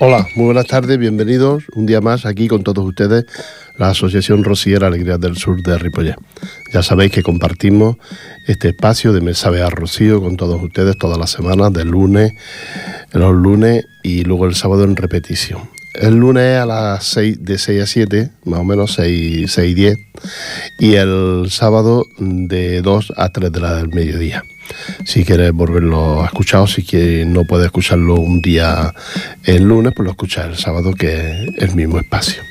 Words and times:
Hola, 0.00 0.28
muy 0.36 0.44
buenas 0.44 0.68
tardes, 0.68 0.96
bienvenidos 0.96 1.64
un 1.74 1.84
día 1.84 2.00
más 2.00 2.24
aquí 2.24 2.46
con 2.46 2.62
todos 2.62 2.86
ustedes, 2.86 3.24
la 3.78 3.88
Asociación 3.88 4.44
Rociera 4.44 4.86
Alegría 4.86 5.18
del 5.18 5.36
Sur 5.36 5.60
de 5.60 5.76
Ripollet. 5.76 6.14
Ya 6.72 6.84
sabéis 6.84 7.10
que 7.10 7.24
compartimos 7.24 7.96
este 8.46 8.68
espacio 8.68 9.12
de 9.12 9.20
Mesa 9.22 9.48
a 9.48 9.70
Rocío 9.70 10.20
con 10.20 10.36
todos 10.36 10.62
ustedes 10.62 10.96
todas 10.98 11.18
las 11.18 11.30
semanas, 11.30 11.72
de 11.72 11.84
lunes, 11.84 12.32
los 13.10 13.34
lunes 13.34 13.86
y 14.04 14.22
luego 14.22 14.46
el 14.46 14.54
sábado 14.54 14.84
en 14.84 14.94
repetición. 14.94 15.68
El 15.94 16.14
lunes 16.14 16.60
a 16.60 16.64
las 16.66 17.04
6, 17.04 17.38
de 17.44 17.58
6 17.58 17.82
a 17.82 17.86
7, 17.86 18.30
más 18.44 18.60
o 18.60 18.64
menos 18.64 18.92
6, 18.94 19.50
6 19.50 19.68
y 19.68 19.74
10, 19.74 19.96
y 20.78 20.94
el 20.94 21.46
sábado 21.50 22.04
de 22.18 22.82
2 22.82 23.14
a 23.16 23.30
3 23.30 23.50
de 23.50 23.60
la 23.60 23.74
del 23.74 23.88
mediodía 23.88 24.44
si 25.04 25.24
quieres 25.24 25.52
volverlo 25.52 26.22
a 26.22 26.26
escuchar 26.26 26.60
o 26.60 26.66
si 26.66 26.84
no 27.26 27.44
puedes 27.44 27.66
escucharlo 27.66 28.16
un 28.16 28.40
día 28.40 28.94
el 29.44 29.64
lunes, 29.64 29.92
pues 29.94 30.04
lo 30.04 30.10
escuchas 30.10 30.46
el 30.46 30.56
sábado, 30.56 30.94
que 30.94 31.48
es 31.56 31.62
el 31.62 31.74
mismo 31.74 31.98
espacio. 31.98 32.42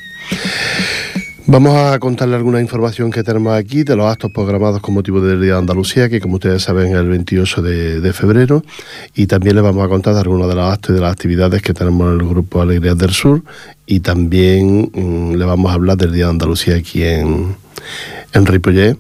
Vamos 1.50 1.78
a 1.78 1.98
contarle 2.00 2.36
alguna 2.36 2.60
información 2.60 3.10
que 3.10 3.24
tenemos 3.24 3.54
aquí 3.54 3.84
de 3.84 3.96
los 3.96 4.06
actos 4.06 4.30
programados 4.32 4.82
con 4.82 4.94
motivo 4.94 5.22
del 5.22 5.42
Día 5.42 5.54
de 5.54 5.60
Andalucía, 5.60 6.10
que 6.10 6.20
como 6.20 6.36
ustedes 6.36 6.62
saben 6.62 6.88
es 6.88 6.96
el 6.96 7.08
28 7.08 7.62
de, 7.62 8.12
febrero, 8.12 8.66
y 9.16 9.28
también 9.28 9.56
les 9.56 9.64
vamos 9.64 9.86
a 9.86 9.88
contar 9.88 10.14
de 10.14 10.20
algunos 10.20 10.50
de 10.50 10.56
los 10.56 10.74
actos 10.74 10.90
y 10.90 10.94
de 10.96 11.00
las 11.00 11.14
actividades 11.14 11.62
que 11.62 11.74
tenemos 11.74 12.14
en 12.14 12.20
el 12.20 12.28
Grupo 12.28 12.62
Alegrías 12.62 12.98
del 12.98 13.12
Sur, 13.12 13.44
y 13.86 14.02
también 14.02 14.92
mm, 14.94 15.36
le 15.36 15.46
vamos 15.46 15.72
a 15.72 15.76
hablar 15.76 15.96
del 15.96 16.12
Día 16.12 16.26
de 16.26 16.32
Andalucía 16.32 16.76
aquí 16.76 17.04
en, 17.04 17.56
en 18.34 18.46
Ripollet, 18.46 18.98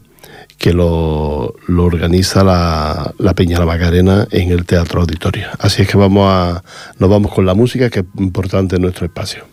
que 0.57 0.73
lo, 0.73 1.55
organiza 1.67 2.43
la, 2.43 3.13
la, 3.19 3.33
Peña 3.33 3.59
La 3.59 3.65
Macarena 3.65 4.27
en 4.31 4.51
el 4.51 4.65
Teatro 4.65 5.01
Auditorio. 5.01 5.47
Así 5.59 5.83
es 5.83 5.87
que 5.87 5.97
vamos 5.97 6.27
a, 6.27 6.63
nos 6.97 7.09
vamos 7.09 7.31
con 7.31 7.45
la 7.45 7.53
música, 7.53 7.89
que 7.89 7.99
es 7.99 8.05
importante 8.17 8.75
en 8.75 8.81
nuestro 8.81 9.05
espacio. 9.05 9.45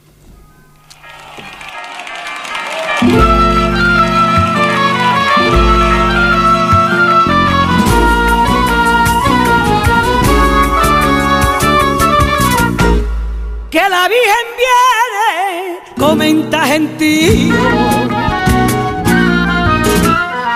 Que 13.70 13.80
la 13.90 14.08
Virgen 14.08 14.46
viene, 14.56 15.78
comenta 15.98 16.66
gentío 16.66 18.23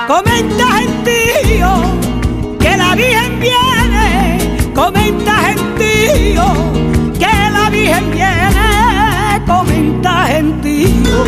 comenta 0.09 0.67
gentío, 0.79 1.71
que 2.59 2.77
la 2.79 2.95
Virgen 2.95 3.41
viene, 3.41 4.73
comenta 4.75 5.35
gentío, 5.49 6.45
que 7.19 7.27
la 7.27 7.69
Virgen 7.69 8.11
viene, 8.13 9.45
comenta 9.47 10.27
gentío. 10.29 11.19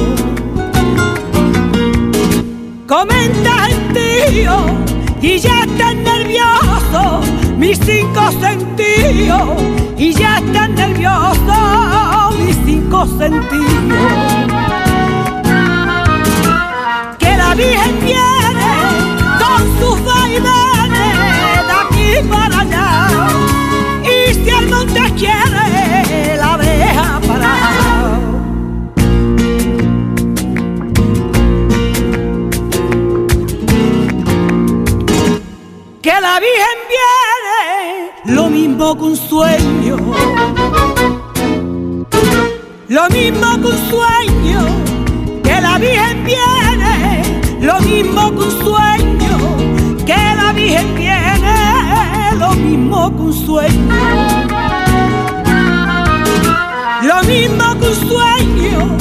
Comenta 2.89 3.53
gentío, 3.69 4.57
y 5.21 5.39
ya 5.39 5.61
están 5.65 6.03
nerviosos 6.03 7.29
mis 7.59 7.79
cinco 7.81 8.33
sentidos, 8.41 9.63
y 9.99 10.15
ya 10.15 10.39
están 10.39 10.75
nerviosos 10.75 12.39
mis 12.39 12.57
cinco 12.65 13.07
sentidos. 13.19 14.13
Que 17.19 17.37
la 17.37 17.55
Virgen 17.55 18.01
viene 18.01 18.30
para 22.23 22.61
allá. 22.61 23.29
Y 24.03 24.35
si 24.35 24.51
el 24.51 24.69
monte 24.69 25.01
quiere, 25.17 26.37
la 26.37 26.57
deja 26.57 27.21
parar. 27.27 28.21
Que 36.03 36.13
la 36.21 36.41
Virgen 36.41 36.79
viene, 36.95 38.37
lo 38.37 38.49
mismo 38.49 38.97
que 38.97 39.05
un 39.05 39.17
sueño. 39.17 39.97
Lo 42.89 43.09
mismo 43.09 43.61
que 43.61 43.67
un 43.69 43.79
sueño, 43.89 44.67
que 45.45 45.61
la 45.61 45.79
Virgen 45.79 46.25
viene, 46.25 47.41
lo 47.61 47.81
mismo 47.81 48.31
que 48.33 48.45
un 48.45 48.65
sueño 48.65 49.11
que 50.05 50.35
la 50.37 50.53
Virgen 50.53 50.95
tiene 50.97 51.20
lo 51.20 51.20
mismo 52.71 53.17
que 53.17 53.23
un 53.23 53.33
sueño. 53.33 53.95
Lo 57.03 57.23
mismo 57.25 57.65
que 57.81 57.87
un 57.89 58.09
sueño, 58.09 58.97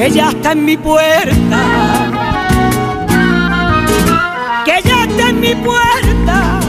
que 0.00 0.10
ya 0.10 0.30
está 0.30 0.52
en 0.52 0.64
mi 0.64 0.78
puerta, 0.78 1.62
que 4.64 4.80
ya 4.82 5.04
está 5.04 5.28
en 5.28 5.40
mi 5.40 5.54
puerta, 5.54 6.60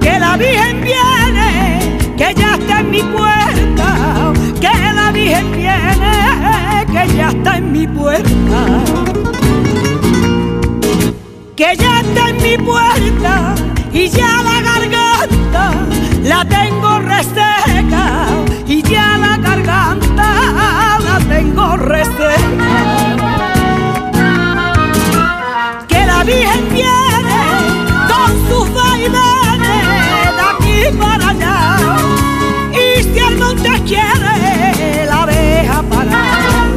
que 0.00 0.18
la 0.18 0.36
Virgen 0.36 0.80
viene, 0.80 2.00
que 2.16 2.34
ya 2.34 2.56
está 2.56 2.80
en 2.80 2.90
mi 2.90 3.02
puerta, 3.04 4.32
que 4.60 4.94
la 4.96 5.12
Virgen 5.12 5.52
viene, 5.52 6.84
que 6.86 7.16
ya 7.16 7.28
está 7.28 7.58
en 7.58 7.70
mi 7.70 7.86
puerta, 7.86 8.66
que 11.54 11.76
ya 11.76 12.00
está 12.00 12.30
en 12.30 12.36
mi 12.42 12.58
puerta. 12.58 13.54
Y 13.92 14.08
ya 14.08 14.42
la 14.42 14.60
garganta 14.60 15.70
la 16.24 16.44
tengo 16.46 16.98
reseca. 16.98 18.26
Y 18.66 18.82
ya 18.82 19.18
la 19.18 19.36
garganta 19.36 20.91
tengo. 21.42 21.76
Que 25.88 26.06
la 26.06 26.24
Virgen 26.24 26.68
viene 26.70 27.40
con 28.08 28.48
sus 28.48 28.74
vaivenes 28.74 29.82
de 30.36 30.42
aquí 30.50 30.96
para 30.98 31.28
allá. 31.30 31.76
Y 32.72 33.02
si 33.02 33.18
el 33.18 33.38
monte 33.38 33.70
quiere, 33.86 35.06
la 35.06 35.26
deja 35.26 35.82
parar. 35.82 36.68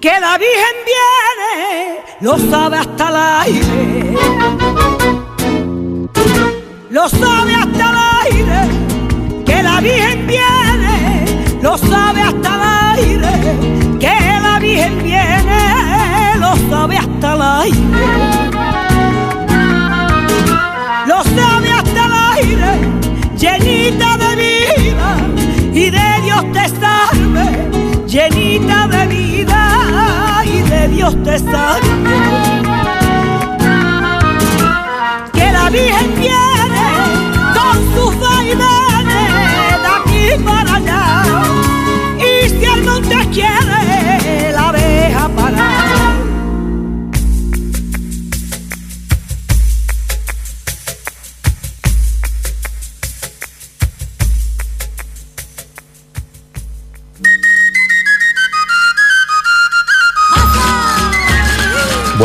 Que 0.00 0.20
la 0.20 0.38
Virgen 0.38 0.76
viene, 0.90 2.00
lo 2.20 2.38
sabe 2.50 2.78
hasta 2.78 3.08
el 3.08 3.16
aire 3.16 4.65
lo 6.96 7.10
sabe 7.10 7.54
hasta 7.54 7.90
el 7.90 7.96
aire, 8.32 8.60
que 9.44 9.62
la 9.62 9.80
Virgen 9.82 10.26
viene, 10.26 11.26
lo 11.60 11.76
sabe 11.76 12.22
hasta 12.22 12.54
el 12.54 12.62
aire, 13.04 13.98
que 14.00 14.16
la 14.40 14.58
Virgen 14.58 15.02
viene, 15.02 16.38
lo 16.38 16.56
sabe 16.70 16.96
hasta 16.96 17.34
el 17.34 17.42
aire. 17.42 18.06
Lo 21.06 21.22
sabe 21.22 21.70
hasta 21.70 22.04
el 22.06 22.12
aire, 22.34 22.70
llenita 23.36 24.16
de 24.16 24.30
vida 24.44 25.08
y 25.74 25.90
de 25.90 26.08
Dios 26.24 26.44
te 26.54 26.66
salve, 26.80 28.06
llenita 28.06 28.88
de 28.88 29.06
vida 29.06 30.42
y 30.46 30.62
de 30.62 30.88
Dios 30.88 31.14
te 31.24 31.38
salve. 31.40 31.85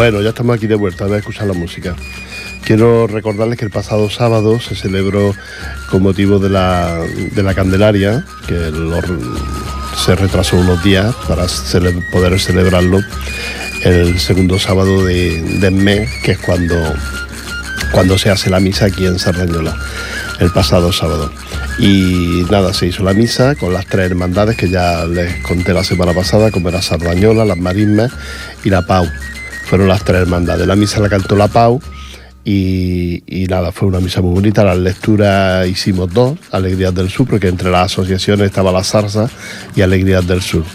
Bueno, 0.02 0.20
ya 0.24 0.30
estamos 0.30 0.56
aquí 0.56 0.66
de 0.66 0.74
vuelta, 0.74 1.06
voy 1.06 1.14
a 1.14 1.20
escuchar 1.20 1.46
la 1.46 1.54
música. 1.54 1.96
Quiero 2.64 3.06
recordarles 3.06 3.60
que 3.60 3.66
el 3.66 3.70
pasado 3.70 4.10
sábado 4.10 4.60
se 4.60 4.74
celebró 4.74 5.36
con 5.92 6.02
motivo 6.02 6.40
de 6.40 6.50
la, 6.50 7.06
de 7.36 7.44
la 7.44 7.54
Candelaria, 7.54 8.26
que 8.48 8.72
se 10.04 10.16
retrasó 10.16 10.58
unos 10.58 10.84
días 10.84 11.14
para 11.28 11.46
poder 12.12 12.40
celebrarlo 12.40 13.00
el 13.84 14.20
segundo 14.20 14.58
sábado 14.58 15.06
de, 15.06 15.40
de, 15.40 15.70
mes, 15.70 16.10
que 16.24 16.32
es 16.32 16.40
cuando, 16.40 16.76
cuando 17.92 18.18
se 18.18 18.32
hace 18.32 18.50
la 18.50 18.60
misa 18.60 18.86
aquí 18.86 19.06
en 19.06 19.20
Sardañola, 19.20 19.78
el 20.40 20.50
pasado 20.50 20.92
sábado. 20.92 21.32
Y 21.78 22.44
nada, 22.50 22.74
se 22.74 22.88
hizo 22.88 23.04
la 23.04 23.14
misa 23.14 23.54
con 23.54 23.72
las 23.72 23.86
tres 23.86 24.10
hermandades 24.10 24.58
que 24.58 24.68
ya 24.68 25.06
les 25.06 25.44
conté 25.44 25.76
la 25.76 25.84
semana 25.84 26.12
pasada, 26.12 26.50
como 26.50 26.70
era 26.70 26.82
Sardañola, 26.82 27.46
las 27.46 27.60
Marismas 27.60 28.12
y 28.64 28.72
la 28.72 28.82
Pau 28.82 29.08
fueron 29.72 29.88
las 29.88 30.04
tres 30.04 30.24
hermandades. 30.24 30.68
La 30.68 30.76
misa 30.76 31.00
la 31.00 31.08
cantó 31.08 31.34
la 31.34 31.48
Pau 31.48 31.80
y, 32.44 33.46
nada, 33.50 33.72
fue 33.72 33.88
una 33.88 34.02
misa 34.02 34.22
muy 34.22 34.34
bonita. 34.34 34.66
Las 34.66 34.78
lecturas 34.78 35.66
hicimos 35.66 36.14
dos, 36.14 36.38
Alegrías 36.52 36.94
del 36.94 37.10
Sur, 37.10 37.26
porque 37.26 37.48
entre 37.48 37.72
las 37.72 37.86
asociaciones 37.86 38.48
estaba 38.48 38.74
la 38.74 38.84
Zarza 38.84 39.30
y 39.74 39.82
Alegrías 39.82 40.28
del 40.28 40.42
Sur. 40.42 40.66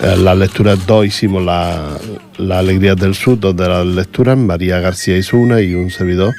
Eh, 0.00 0.16
las 0.16 0.38
lecturas 0.38 0.78
dos 0.86 1.04
hicimos 1.04 1.42
la, 1.42 1.98
Alegrías 2.38 2.96
del 2.96 3.16
Sur, 3.16 3.40
dos 3.40 3.56
de 3.56 3.66
las 3.66 3.84
lecturas, 3.84 4.38
María 4.38 4.78
García 4.78 5.16
hizo 5.16 5.38
una 5.38 5.60
y 5.60 5.74
un 5.74 5.90
servidor 5.90 6.32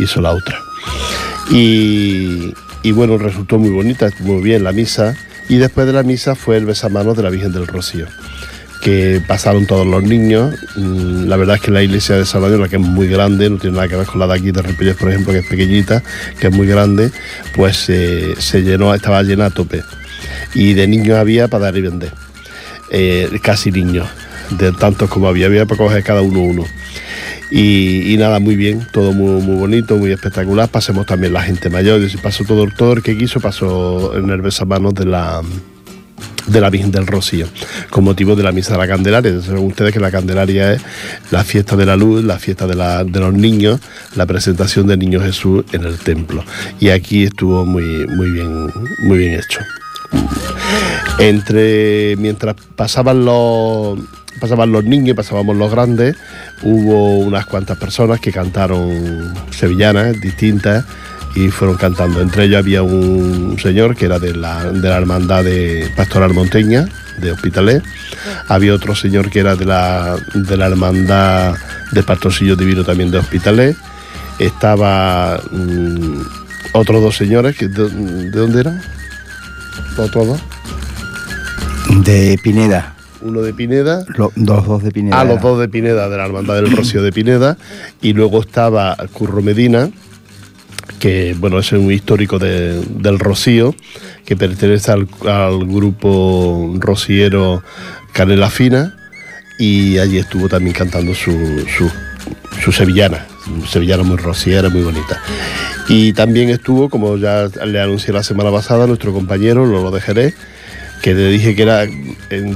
hizo 0.00 0.20
la 0.20 0.32
otra. 0.32 0.58
Y, 1.48 2.52
y 2.82 2.90
bueno, 2.90 3.18
resultó 3.18 3.60
muy 3.60 3.70
bonita, 3.70 4.10
muy 4.18 4.42
bien 4.42 4.64
la 4.64 4.72
misa. 4.72 5.14
Y 5.48 5.58
después 5.58 5.86
de 5.86 5.92
la 5.92 6.02
misa 6.02 6.34
fue 6.34 6.56
el 6.56 6.66
besamanos 6.66 7.16
de 7.16 7.22
la 7.22 7.30
Virgen 7.30 7.52
del 7.52 7.68
Rocío 7.68 8.08
que 8.82 9.22
pasaron 9.26 9.64
todos 9.64 9.86
los 9.86 10.02
niños. 10.02 10.54
Mm, 10.76 11.26
la 11.26 11.36
verdad 11.36 11.56
es 11.56 11.62
que 11.62 11.70
la 11.70 11.82
iglesia 11.82 12.16
de 12.16 12.26
Salvador, 12.26 12.68
que 12.68 12.76
es 12.76 12.82
muy 12.82 13.06
grande, 13.06 13.48
no 13.48 13.56
tiene 13.56 13.76
nada 13.76 13.88
que 13.88 13.96
ver 13.96 14.06
con 14.06 14.18
la 14.18 14.26
de 14.26 14.34
aquí 14.34 14.50
de 14.50 14.60
Ripollet, 14.60 14.96
por 14.96 15.08
ejemplo, 15.08 15.32
que 15.32 15.38
es 15.38 15.46
pequeñita, 15.46 16.02
que 16.38 16.48
es 16.48 16.52
muy 16.52 16.66
grande, 16.66 17.10
pues 17.54 17.88
eh, 17.88 18.34
se 18.38 18.62
llenó, 18.62 18.92
estaba 18.92 19.22
llena 19.22 19.46
a 19.46 19.50
tope. 19.50 19.82
Y 20.52 20.74
de 20.74 20.88
niños 20.88 21.16
había 21.16 21.46
para 21.46 21.66
dar 21.66 21.76
y 21.76 21.80
vender. 21.80 22.12
Eh, 22.90 23.30
casi 23.40 23.70
niños, 23.70 24.08
de 24.50 24.72
tantos 24.72 25.08
como 25.08 25.28
había, 25.28 25.46
había 25.46 25.64
para 25.64 25.78
coger 25.78 26.02
cada 26.02 26.20
uno 26.20 26.40
uno. 26.40 26.64
Y, 27.52 28.16
nada, 28.18 28.40
muy 28.40 28.56
bien, 28.56 28.86
todo 28.92 29.12
muy, 29.12 29.42
muy 29.42 29.56
bonito, 29.56 29.96
muy 29.96 30.10
espectacular. 30.10 30.70
Pasemos 30.70 31.06
también 31.06 31.34
la 31.34 31.42
gente 31.42 31.68
mayor, 31.68 32.00
y 32.02 32.16
pasó 32.16 32.44
todo, 32.44 32.66
todo 32.76 32.94
el 32.94 33.02
que 33.02 33.16
quiso, 33.16 33.40
pasó 33.40 34.16
en 34.16 34.30
el 34.30 34.40
besamanos 34.40 34.94
de 34.94 35.04
la 35.04 35.42
de 36.46 36.60
la 36.60 36.70
Virgen 36.70 36.90
del 36.90 37.06
Rocío, 37.06 37.46
con 37.90 38.04
motivo 38.04 38.36
de 38.36 38.42
la 38.42 38.52
Misa 38.52 38.72
de 38.72 38.78
la 38.78 38.88
Candelaria. 38.88 39.40
Saben 39.40 39.64
ustedes 39.64 39.92
que 39.92 40.00
la 40.00 40.10
Candelaria 40.10 40.72
es 40.72 40.82
la 41.30 41.44
fiesta 41.44 41.76
de 41.76 41.86
la 41.86 41.96
luz, 41.96 42.24
la 42.24 42.38
fiesta 42.38 42.66
de, 42.66 42.74
de 42.74 43.20
los 43.20 43.34
niños, 43.34 43.80
la 44.14 44.26
presentación 44.26 44.86
del 44.86 44.98
Niño 44.98 45.20
Jesús 45.20 45.64
en 45.72 45.84
el 45.84 45.98
templo. 45.98 46.44
Y 46.80 46.90
aquí 46.90 47.24
estuvo 47.24 47.64
muy, 47.64 48.06
muy, 48.06 48.30
bien, 48.30 48.70
muy 49.04 49.18
bien 49.18 49.34
hecho. 49.34 49.60
Entre, 51.18 52.16
mientras 52.16 52.56
pasaban 52.76 53.24
los 53.24 53.98
pasaban 54.40 54.72
los 54.72 54.82
niños 54.82 55.10
y 55.10 55.14
pasábamos 55.14 55.56
los 55.56 55.70
grandes, 55.70 56.16
hubo 56.64 57.18
unas 57.18 57.46
cuantas 57.46 57.78
personas 57.78 58.18
que 58.18 58.32
cantaron 58.32 59.32
sevillanas 59.50 60.20
distintas 60.20 60.84
y 61.34 61.48
fueron 61.50 61.76
cantando. 61.76 62.20
Entre 62.20 62.44
ellos 62.44 62.58
había 62.58 62.82
un 62.82 63.58
señor 63.58 63.96
que 63.96 64.06
era 64.06 64.18
de 64.18 64.34
la, 64.34 64.70
de 64.70 64.88
la 64.88 64.96
hermandad 64.96 65.44
de 65.44 65.90
Pastoral 65.96 66.34
Monteña, 66.34 66.86
de 67.18 67.32
Hospitalet. 67.32 67.82
Había 68.48 68.74
otro 68.74 68.94
señor 68.94 69.30
que 69.30 69.40
era 69.40 69.56
de 69.56 69.64
la, 69.64 70.16
de 70.34 70.56
la 70.56 70.66
hermandad 70.66 71.56
de 71.92 72.02
Pastorcillo 72.02 72.56
Divino 72.56 72.84
también 72.84 73.10
de 73.10 73.18
Hospitalet. 73.18 73.76
Estaba 74.38 75.40
mm, 75.50 76.20
otros 76.72 77.02
dos 77.02 77.16
señores, 77.16 77.56
que, 77.56 77.68
de, 77.68 78.30
dónde 78.30 78.60
eran? 78.60 78.82
¿Otros 79.96 80.26
dos? 80.26 80.40
De 82.04 82.38
Pineda 82.42 82.94
uno 83.24 83.42
de 83.42 83.54
Pineda. 83.54 84.04
Los 84.16 84.32
dos 84.34 84.82
de 84.82 84.90
Pineda. 84.90 85.20
Ah, 85.20 85.24
los 85.24 85.40
dos 85.40 85.58
de 85.58 85.68
Pineda, 85.68 86.08
de 86.08 86.16
la 86.16 86.24
Hermandad 86.26 86.56
del 86.56 86.76
Rocío 86.76 87.02
de 87.02 87.12
Pineda. 87.12 87.56
Y 88.00 88.12
luego 88.12 88.40
estaba 88.40 88.96
Curro 89.12 89.42
Medina, 89.42 89.90
que 90.98 91.34
bueno, 91.38 91.58
es 91.58 91.72
un 91.72 91.90
histórico 91.90 92.38
del 92.38 93.18
Rocío, 93.18 93.74
que 94.24 94.36
pertenece 94.36 94.92
al, 94.92 95.06
grupo 95.66 96.74
rociero 96.78 97.62
Canela 98.12 98.50
Fina, 98.50 98.96
y 99.58 99.98
allí 99.98 100.18
estuvo 100.18 100.48
también 100.48 100.74
cantando 100.74 101.14
su, 101.14 101.64
su, 102.62 102.72
sevillana, 102.72 103.26
sevillana 103.68 104.02
muy 104.02 104.16
rociera, 104.16 104.68
muy 104.68 104.82
bonita. 104.82 105.20
Y 105.88 106.12
también 106.12 106.50
estuvo, 106.50 106.88
como 106.88 107.16
ya 107.16 107.48
le 107.66 107.80
anuncié 107.80 108.12
la 108.12 108.22
semana 108.22 108.50
pasada, 108.50 108.86
nuestro 108.86 109.12
compañero 109.12 109.66
Lolo 109.66 109.90
de 109.90 110.34
que 111.02 111.14
le 111.14 111.28
dije 111.28 111.56
que 111.56 111.62
era 111.62 111.84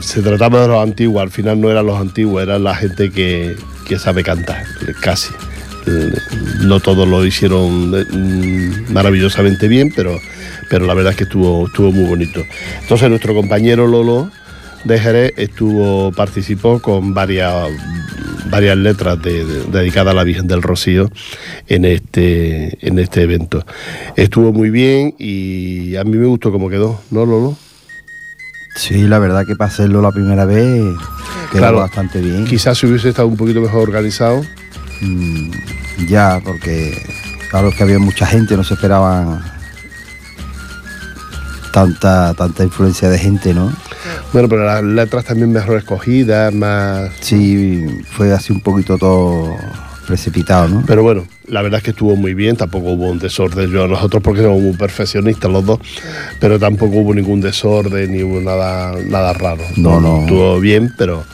se 0.00 0.22
trataba 0.22 0.62
de 0.62 0.68
los 0.68 0.80
antiguos, 0.80 1.20
al 1.20 1.30
final 1.30 1.60
no 1.60 1.68
eran 1.68 1.84
los 1.84 2.00
antiguos, 2.00 2.42
eran 2.42 2.62
la 2.62 2.76
gente 2.76 3.10
que, 3.10 3.56
que 3.88 3.98
sabe 3.98 4.22
cantar, 4.22 4.64
casi. 5.00 5.30
Eh, 5.86 6.12
no 6.62 6.80
todos 6.80 7.06
lo 7.06 7.24
hicieron 7.24 7.90
mm, 7.90 8.92
maravillosamente 8.92 9.68
bien, 9.68 9.92
pero, 9.94 10.18
pero 10.68 10.84
la 10.84 10.94
verdad 10.94 11.12
es 11.12 11.18
que 11.18 11.24
estuvo, 11.24 11.66
estuvo 11.66 11.92
muy 11.92 12.08
bonito. 12.08 12.42
Entonces 12.82 13.08
nuestro 13.08 13.34
compañero 13.34 13.86
Lolo 13.86 14.30
de 14.84 14.98
Jerez 14.98 15.32
estuvo, 15.36 16.12
participó 16.12 16.80
con 16.80 17.14
varias, 17.14 17.70
varias 18.50 18.76
letras 18.76 19.18
dedicadas 19.22 20.12
a 20.12 20.16
la 20.16 20.24
Virgen 20.24 20.46
del 20.46 20.62
Rocío 20.62 21.10
en 21.68 21.84
este, 21.84 22.78
en 22.86 22.98
este 22.98 23.22
evento. 23.22 23.64
Estuvo 24.16 24.52
muy 24.52 24.70
bien 24.70 25.14
y 25.18 25.96
a 25.96 26.04
mí 26.04 26.16
me 26.16 26.26
gustó 26.26 26.52
cómo 26.52 26.68
quedó, 26.68 27.00
¿no, 27.10 27.26
Lolo? 27.26 27.56
Sí, 28.76 29.06
la 29.06 29.18
verdad 29.18 29.46
que 29.46 29.56
para 29.56 29.70
hacerlo 29.70 30.02
la 30.02 30.12
primera 30.12 30.44
vez 30.44 30.84
quedó 31.50 31.76
bastante 31.76 32.20
bien. 32.20 32.44
Quizás 32.44 32.76
si 32.76 32.86
hubiese 32.86 33.08
estado 33.08 33.26
un 33.28 33.36
poquito 33.36 33.60
mejor 33.60 33.82
organizado. 33.82 34.42
Mm, 35.00 35.50
ya, 36.08 36.40
porque 36.44 36.96
claro 37.50 37.70
que 37.70 37.82
había 37.82 37.98
mucha 37.98 38.26
gente, 38.26 38.56
no 38.56 38.64
se 38.64 38.74
esperaban 38.74 39.42
tanta, 41.72 42.32
tanta 42.34 42.64
influencia 42.64 43.08
de 43.10 43.18
gente, 43.18 43.52
¿no? 43.52 43.72
Bueno, 44.32 44.48
pero 44.48 44.64
las 44.64 44.82
letras 44.82 45.24
también 45.24 45.52
mejor 45.52 45.76
escogidas, 45.76 46.52
más... 46.54 47.10
Sí, 47.20 47.84
fue 48.12 48.32
así 48.32 48.52
un 48.52 48.60
poquito 48.60 48.96
todo 48.96 49.56
precipitado, 50.06 50.68
¿no? 50.68 50.84
Pero 50.86 51.02
bueno, 51.02 51.26
la 51.48 51.62
verdad 51.62 51.78
es 51.78 51.84
que 51.84 51.90
estuvo 51.90 52.16
muy 52.16 52.32
bien, 52.32 52.56
tampoco 52.56 52.92
hubo 52.92 53.10
un 53.10 53.18
desorden. 53.18 53.70
Yo, 53.70 53.86
nosotros 53.86 54.22
porque 54.22 54.42
somos 54.42 54.62
muy 54.62 54.72
perfeccionistas 54.72 55.50
los 55.50 55.66
dos, 55.66 55.80
pero 56.40 56.58
tampoco 56.58 56.96
hubo 56.96 57.12
ningún 57.12 57.40
desorden 57.40 58.12
ni 58.12 58.22
hubo 58.22 58.40
nada, 58.40 58.94
nada 59.04 59.32
raro. 59.32 59.62
No, 59.76 60.00
no. 60.00 60.20
Estuvo 60.20 60.60
bien, 60.60 60.94
pero 60.96 61.24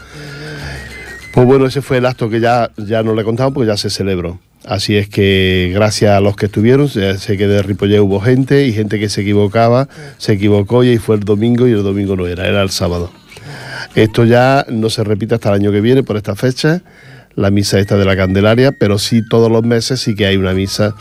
pues 1.33 1.47
bueno, 1.47 1.67
ese 1.67 1.83
fue 1.83 1.99
el 1.99 2.07
acto 2.07 2.29
que 2.29 2.41
ya, 2.41 2.71
ya 2.77 3.03
no 3.03 3.15
le 3.15 3.25
contamos 3.25 3.55
porque 3.55 3.69
ya 3.69 3.77
se 3.77 3.91
celebró. 3.91 4.39
Así 4.65 4.97
es 4.97 5.09
que 5.09 5.73
gracias 5.75 6.17
a 6.17 6.21
los 6.21 6.37
que 6.37 6.47
estuvieron, 6.47 6.89
sé 6.89 7.37
que 7.37 7.49
de 7.49 7.63
Ripollet 7.63 8.01
hubo 8.01 8.21
gente 8.21 8.67
y 8.67 8.73
gente 8.73 9.01
que 9.01 9.09
se 9.09 9.23
equivocaba, 9.23 9.89
se 10.19 10.35
equivocó 10.35 10.85
y 10.85 10.99
fue 10.99 11.17
el 11.17 11.23
domingo 11.25 11.67
y 11.67 11.73
el 11.73 11.83
domingo 11.83 12.15
no 12.15 12.29
era, 12.29 12.47
era 12.47 12.63
el 12.63 12.71
sábado. 12.71 13.11
Esto 13.95 14.25
ya 14.25 14.65
no 14.69 14.89
se 14.89 15.03
repite 15.03 15.35
hasta 15.35 15.49
el 15.49 15.57
año 15.57 15.73
que 15.73 15.81
viene 15.81 16.05
por 16.05 16.17
esta 16.17 16.37
fecha, 16.37 16.83
la 17.35 17.51
misa 17.51 17.81
esta 17.81 17.97
de 17.97 18.05
la 18.05 18.17
Candelaria, 18.17 18.73
pero 18.73 18.99
sí 18.99 19.27
todos 19.29 19.51
los 19.51 19.65
meses 19.65 20.01
sí 20.01 20.15
que 20.15 20.27
hay 20.27 20.37
una 20.37 20.53
misa 20.53 20.95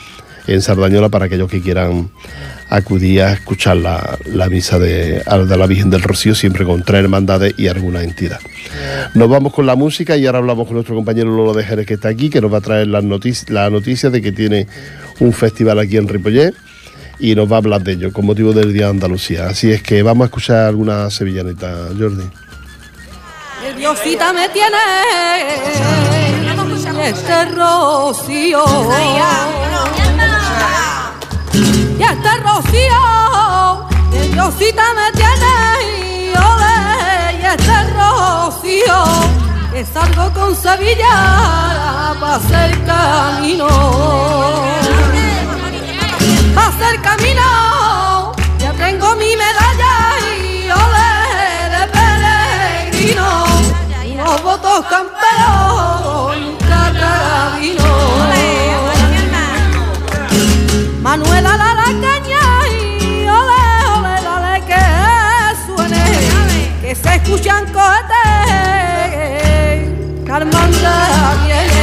en 0.53 0.61
Sardañola 0.61 1.09
para 1.09 1.25
aquellos 1.25 1.49
que 1.49 1.61
quieran 1.61 2.09
acudir 2.69 3.21
a 3.21 3.33
escuchar 3.33 3.77
la, 3.77 4.49
misa 4.49 4.79
de, 4.79 5.19
de, 5.19 5.57
la 5.57 5.67
Virgen 5.67 5.89
del 5.89 6.01
Rocío, 6.01 6.33
siempre 6.35 6.63
con 6.63 6.83
tres 6.83 7.03
hermandades 7.03 7.53
y 7.57 7.67
alguna 7.67 8.01
entidad. 8.01 8.39
Nos 9.13 9.29
vamos 9.29 9.53
con 9.53 9.65
la 9.65 9.75
música 9.75 10.15
y 10.15 10.25
ahora 10.25 10.39
hablamos 10.39 10.67
con 10.67 10.75
nuestro 10.75 10.95
compañero 10.95 11.35
Lolo 11.35 11.53
de 11.53 11.63
Jerez 11.63 11.85
que 11.85 11.95
está 11.95 12.07
aquí, 12.07 12.29
que 12.29 12.39
nos 12.39 12.51
va 12.51 12.59
a 12.59 12.61
traer 12.61 12.87
las 12.87 13.03
noticias 13.03 13.49
la 13.49 13.69
noticia 13.69 14.09
de 14.09 14.21
que 14.21 14.31
tiene 14.31 14.67
un 15.19 15.33
festival 15.33 15.79
aquí 15.79 15.97
en 15.97 16.07
Ripollet 16.07 16.53
y 17.19 17.35
nos 17.35 17.51
va 17.51 17.55
a 17.55 17.59
hablar 17.59 17.83
de 17.83 17.93
ello 17.93 18.13
con 18.13 18.25
motivo 18.25 18.53
del 18.53 18.73
Día 18.73 18.85
de 18.85 18.91
Andalucía. 18.91 19.47
Así 19.47 19.71
es 19.71 19.83
que 19.83 20.01
vamos 20.01 20.23
a 20.23 20.25
escuchar 20.25 20.67
alguna 20.67 21.09
sevillanita, 21.09 21.89
Jordi. 21.97 22.23
Diosita 23.77 24.33
me 24.33 24.49
tiene 24.49 24.77
este 27.03 27.45
rocío 27.45 28.63
y 32.01 32.03
este 32.03 32.35
rocío, 32.37 33.87
que 34.11 34.21
Diosita 34.29 34.83
me 34.95 35.11
tiene 35.11 35.53
y 35.99 36.33
ole, 36.35 36.77
y 37.39 37.45
este 37.45 37.77
rocío, 37.93 38.99
que 39.71 39.85
salgo 39.85 40.33
con 40.33 40.55
Sevilla 40.55 42.15
para 42.19 42.35
hacer 42.37 42.83
camino, 42.85 43.67
para 46.55 46.67
hacer 46.69 47.01
camino, 47.01 48.31
ya 48.57 48.73
tengo 48.73 49.15
mi 49.17 49.35
medalla 49.35 49.93
y 50.43 50.71
ole 50.71 51.11
de 51.75 51.83
peregrino, 51.97 53.45
unos 54.11 54.43
votos 54.43 54.85
camperos, 54.89 55.90
Manuela 61.01 61.57
la 61.57 61.73
la 61.73 61.85
caña 61.85 62.43
y 62.69 63.27
ole, 63.27 63.63
ole, 63.97 64.15
dale 64.21 64.55
que 64.67 64.83
suene, 65.65 66.03
que 66.79 66.93
se 66.93 67.15
escuchan 67.15 67.65
cohetes, 67.73 69.09
Carmanda 70.27 70.93
viene. 71.43 71.81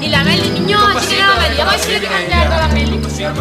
Y 0.00 0.08
la 0.08 0.22
Meli, 0.22 0.50
niño, 0.50 0.78
vamos 0.78 1.02
a 1.02 2.67
de 3.18 3.34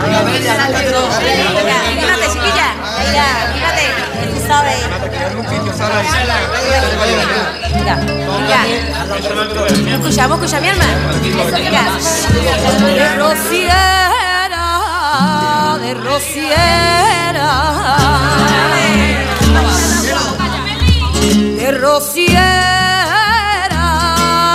de 21.57 21.71
rociera, 21.71 22.41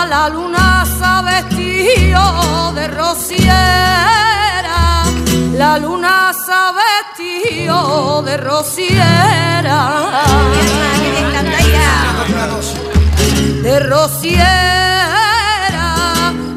la 0.08 0.28
luna 0.32 0.84
se 0.86 1.04
ha 1.04 1.22
vestido 1.22 2.72
de 2.74 2.88
rociera, 2.88 4.01
la 5.62 5.78
luna 5.78 6.32
se 6.44 6.52
ha 6.52 6.72
vestido 6.82 8.20
de 8.22 8.34
ella. 8.36 9.80
de 13.62 13.74
rociera 13.94 14.50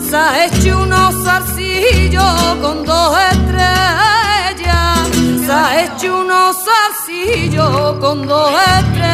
se 0.09 0.15
ha 0.15 0.45
hecho 0.45 0.71
unos 0.85 1.13
zarcillos 1.23 2.37
con 2.63 2.83
dos 2.83 3.15
estrellas. 3.31 4.99
Se 5.45 5.51
ha 5.51 5.65
hecho 5.83 6.21
unos 6.21 6.55
zarcillos 6.65 7.99
con 7.99 8.27
dos 8.27 8.51
estrellas 8.79 9.05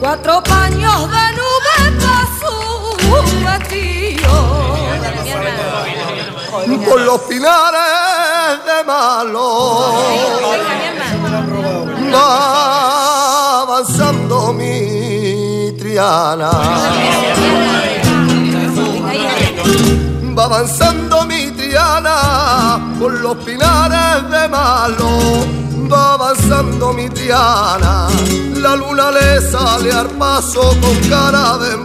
cuatro 0.00 0.42
paños 0.42 1.10
de 1.10 1.32
nube 1.38 1.76
para 2.00 2.24
su 2.40 2.54
vestido 3.44 4.56
por 6.84 7.00
los 7.00 7.20
pinares 7.22 7.80
de 8.66 8.84
malo. 8.84 9.92
Va 12.14 13.62
avanzando 13.62 14.52
mi 14.52 15.72
triana. 15.78 16.50
Va 20.38 20.44
avanzando 20.44 21.24
mi 21.24 21.50
triana 21.52 22.94
por 22.98 23.12
los 23.12 23.36
pinares 23.38 24.30
de 24.30 24.48
malo 24.48 25.08
va 25.88 26.14
avanzando 26.14 26.92
mi 26.92 27.08
triana 27.08 28.08
la 28.54 28.74
luna 28.74 29.10
le 29.10 29.40
sale 29.40 29.90
al 29.92 30.08
paso 30.10 30.60
con 30.80 30.96
cara 31.08 31.58
de 31.58 31.76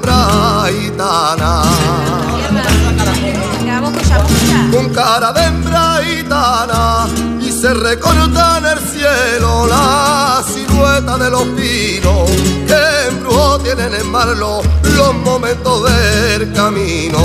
escucha. 4.01 4.69
con 4.71 4.89
cara 4.89 5.31
de 5.33 5.43
hembra 5.43 5.99
gitana 6.03 7.07
y 7.39 7.51
se 7.51 7.73
recorta 7.73 8.57
en 8.57 8.65
el 8.65 8.79
cielo 8.79 9.67
la 9.67 10.43
silueta 10.51 11.17
de 11.17 11.29
los 11.29 11.43
pinos 11.43 12.29
que 12.67 13.07
en 13.09 13.19
brujo 13.19 13.59
tienen 13.59 13.93
en 13.93 14.09
marlo 14.09 14.61
los 14.83 15.13
momentos 15.15 15.83
del 15.83 16.51
camino 16.53 17.19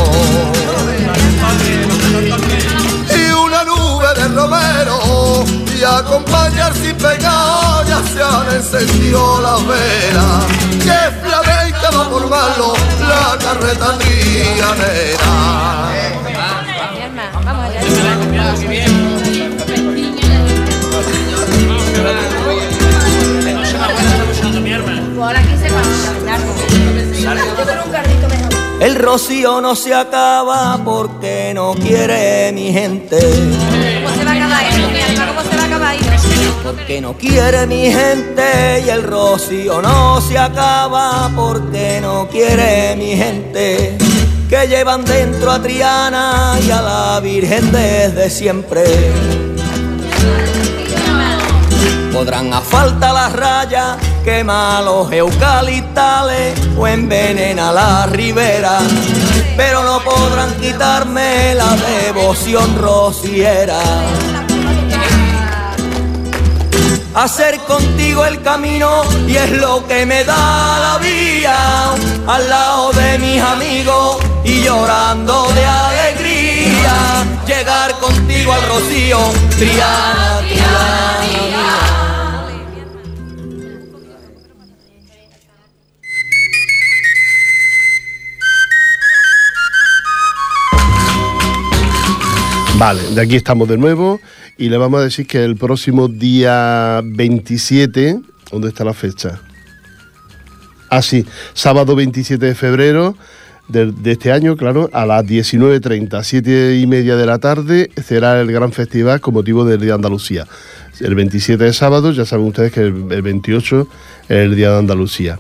acompañar 5.87 6.75
sin 6.75 6.97
pecado 6.97 7.85
ya 7.87 8.02
se 8.02 8.23
han 8.23 8.55
encendido 8.55 9.40
las 9.40 9.66
velas 9.66 10.45
que 10.83 10.99
flamenca 11.23 11.90
va 11.97 12.11
por 12.11 12.28
marlo 12.28 12.75
la 13.00 13.38
carreta 13.38 13.97
trianera 13.99 15.16
vamos 17.45 17.64
allá. 17.64 17.81
El 28.81 28.95
rocío 28.95 29.61
no 29.61 29.75
se 29.75 29.95
acaba 29.95 30.78
porque 30.85 31.52
no 31.55 31.75
quiere 31.75 32.52
mi 32.52 32.73
gente. 32.73 33.19
¿Cómo 33.19 34.14
se 34.14 34.25
va 34.25 34.33
a 34.33 34.35
acabar 34.35 35.06
Porque 36.67 37.01
no 37.01 37.17
quiere 37.17 37.65
mi 37.69 37.93
gente 37.93 38.83
y 38.85 38.89
el 38.91 39.05
rocío 39.05 39.81
no 39.81 40.21
se 40.21 40.37
acaba 40.37 41.31
porque 41.37 42.01
no 42.03 42.27
quiere 42.27 42.97
mi 42.97 43.17
gente. 43.17 43.97
Que 44.49 44.67
llevan 44.67 45.05
dentro 45.05 45.53
a 45.53 45.63
Triana 45.63 46.59
y 46.61 46.69
a 46.73 46.83
la 46.83 47.21
Virgen 47.21 47.71
desde 47.71 48.29
siempre. 48.31 48.83
Podrán 52.13 52.53
a 52.53 52.61
falta 52.61 53.13
las 53.13 53.33
rayas, 53.33 53.99
quemar 54.25 54.83
los 54.83 55.13
eucaliptales 55.13 56.59
o 56.77 56.89
envenenar 56.89 57.75
la 57.75 58.07
ribera, 58.07 58.81
pero 59.57 59.85
no 59.85 60.01
podrán 60.01 60.53
quitarme 60.55 61.55
la 61.55 61.77
devoción 61.77 62.77
rociera. 62.77 63.79
Hacer 67.17 67.59
contigo 67.61 68.27
el 68.27 68.43
camino 68.43 69.03
y 69.27 69.37
es 69.37 69.51
lo 69.53 69.87
que 69.87 70.05
me 70.05 70.23
da 70.23 70.79
la 70.79 70.99
vía 70.99 71.95
al 72.27 72.51
lado 72.51 72.93
de 72.93 73.19
mis 73.19 73.41
amigos 73.41 74.19
y 74.45 74.61
llorando 74.63 75.51
de 75.55 75.65
alegría. 75.65 77.25
Llegar 77.47 77.99
contigo 78.01 78.53
al 78.53 78.63
rocío, 78.69 79.19
Triana, 79.57 80.43
Triana. 80.47 81.86
Vale, 92.78 93.00
de 93.14 93.23
aquí 93.23 93.37
estamos 93.37 93.66
de 93.68 93.78
nuevo 93.78 94.21
y 94.59 94.68
le 94.68 94.76
vamos 94.76 95.00
a 95.00 95.04
decir 95.04 95.26
que 95.26 95.42
el 95.42 95.56
próximo 95.56 96.09
día 96.09 97.00
27, 97.02 98.21
¿dónde 98.52 98.68
está 98.68 98.85
la 98.85 98.92
fecha? 98.92 99.40
Ah, 100.90 101.00
sí, 101.00 101.25
sábado 101.54 101.97
27 101.97 102.45
de 102.45 102.54
febrero 102.54 103.16
de, 103.68 103.95
este 104.04 104.30
año, 104.30 104.59
claro, 104.59 104.90
a 104.92 105.06
las 105.06 105.25
19.30, 105.25 106.23
7 106.23 106.76
y 106.76 106.87
media 106.87 107.16
de 107.16 107.25
la 107.25 107.38
tarde, 107.38 107.90
será 108.04 108.38
el 108.42 108.52
gran 108.52 108.73
festival 108.73 109.23
con 109.23 109.33
motivo 109.33 109.64
del 109.64 109.80
Día 109.80 109.88
de 109.88 109.95
Andalucía. 109.95 110.47
El 111.00 111.14
27 111.14 111.64
de 111.64 111.73
sábado, 111.73 112.12
ya 112.12 112.26
saben 112.26 112.47
ustedes 112.47 112.73
que 112.73 112.80
el, 112.80 113.11
el 113.11 113.23
28 113.23 113.88
es 114.28 114.37
el 114.37 114.54
Día 114.54 114.73
de 114.73 114.78
Andalucía. 114.78 115.38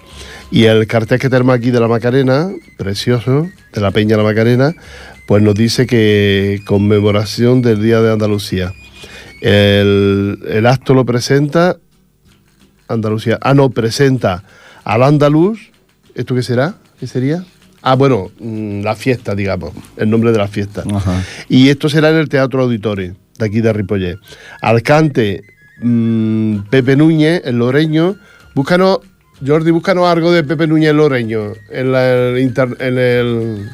Y 0.50 0.64
el 0.64 0.86
cartel 0.86 1.18
que 1.18 1.28
tenemos 1.28 1.54
aquí 1.54 1.70
de 1.70 1.80
la 1.80 1.88
Macarena, 1.88 2.48
precioso, 2.78 3.48
de 3.72 3.80
la 3.80 3.90
Peña 3.90 4.16
de 4.16 4.22
la 4.22 4.28
Macarena, 4.28 4.74
pues 5.26 5.42
nos 5.42 5.54
dice 5.54 5.86
que 5.86 6.60
conmemoración 6.66 7.62
del 7.62 7.82
Día 7.82 8.00
de 8.00 8.12
Andalucía. 8.12 8.72
El, 9.40 10.38
el 10.48 10.66
acto 10.66 10.94
lo 10.94 11.04
presenta 11.04 11.76
Andalucía. 12.88 13.38
Ah, 13.42 13.54
no, 13.54 13.70
presenta 13.70 14.44
al 14.84 15.02
andaluz. 15.02 15.58
¿Esto 16.14 16.34
qué 16.34 16.42
será? 16.42 16.76
¿Qué 16.98 17.06
sería? 17.06 17.44
Ah, 17.82 17.94
bueno, 17.94 18.30
mm, 18.40 18.80
la 18.82 18.94
fiesta, 18.96 19.34
digamos, 19.34 19.72
el 19.96 20.08
nombre 20.10 20.32
de 20.32 20.38
la 20.38 20.48
fiesta. 20.48 20.82
Ajá. 20.92 21.22
Y 21.48 21.68
esto 21.68 21.88
será 21.88 22.10
en 22.10 22.16
el 22.16 22.28
Teatro 22.28 22.62
Auditorio, 22.62 23.14
de 23.38 23.44
aquí 23.46 23.60
de 23.60 23.72
Ripollet. 23.72 24.18
Alcante, 24.62 25.42
mm, 25.82 26.58
Pepe 26.70 26.96
Núñez, 26.96 27.42
el 27.44 27.58
Loreño. 27.58 28.16
Búscanos, 28.54 29.00
Jordi, 29.46 29.70
búscanos 29.70 30.06
algo 30.06 30.32
de 30.32 30.42
Pepe 30.42 30.66
Núñez 30.66 30.90
el 30.90 30.96
Loreño 30.96 31.52
en, 31.70 31.92
la- 31.92 32.12
el 32.30 32.38
inter- 32.38 32.76
en 32.80 32.98
el, 32.98 33.68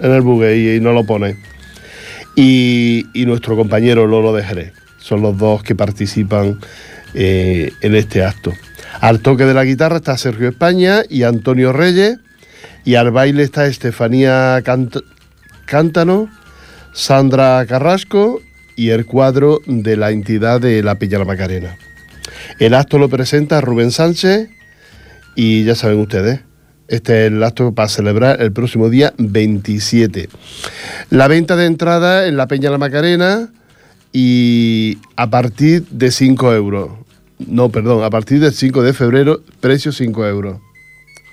en 0.00 0.12
el 0.12 0.20
bugue 0.22 0.76
y, 0.76 0.80
no 0.80 0.92
lo 0.92 1.04
pone. 1.04 1.36
Y, 2.36 3.06
y 3.12 3.26
nuestro 3.26 3.56
compañero 3.56 4.06
Lolo 4.06 4.32
de 4.32 4.42
Jerez. 4.42 4.72
Son 4.98 5.22
los 5.22 5.36
dos 5.38 5.62
que 5.62 5.74
participan 5.74 6.58
eh, 7.14 7.72
en 7.80 7.94
este 7.94 8.24
acto. 8.24 8.52
Al 9.00 9.20
toque 9.20 9.44
de 9.44 9.54
la 9.54 9.64
guitarra 9.64 9.96
está 9.96 10.16
Sergio 10.18 10.48
España 10.48 11.02
y 11.08 11.22
Antonio 11.22 11.72
Reyes. 11.72 12.18
Y 12.84 12.94
al 12.94 13.10
baile 13.10 13.42
está 13.42 13.66
Estefanía 13.66 14.58
Cant- 14.60 15.04
Cántano, 15.66 16.28
Sandra 16.92 17.64
Carrasco 17.66 18.40
y 18.76 18.90
el 18.90 19.04
cuadro 19.04 19.60
de 19.66 19.96
la 19.96 20.10
entidad 20.10 20.60
de 20.60 20.82
la 20.82 20.94
Peña 20.94 21.18
La 21.18 21.24
Macarena. 21.26 21.76
El 22.58 22.74
acto 22.74 22.98
lo 22.98 23.08
presenta 23.08 23.60
Rubén 23.60 23.90
Sánchez 23.90 24.48
y 25.36 25.64
ya 25.64 25.74
saben 25.74 25.98
ustedes, 26.00 26.40
este 26.90 27.26
es 27.26 27.32
el 27.32 27.42
acto 27.44 27.72
para 27.72 27.88
celebrar 27.88 28.42
el 28.42 28.50
próximo 28.50 28.90
día 28.90 29.14
27. 29.16 30.28
La 31.10 31.28
venta 31.28 31.54
de 31.54 31.66
entrada 31.66 32.26
en 32.26 32.36
la 32.36 32.48
Peña 32.48 32.68
La 32.68 32.78
Macarena 32.78 33.48
y 34.12 34.98
a 35.14 35.30
partir 35.30 35.86
de 35.86 36.10
5 36.10 36.52
euros. 36.52 36.90
No, 37.38 37.68
perdón, 37.68 38.02
a 38.02 38.10
partir 38.10 38.40
del 38.40 38.52
5 38.52 38.82
de 38.82 38.92
febrero, 38.92 39.40
precio 39.60 39.92
5 39.92 40.26
euros. 40.26 40.58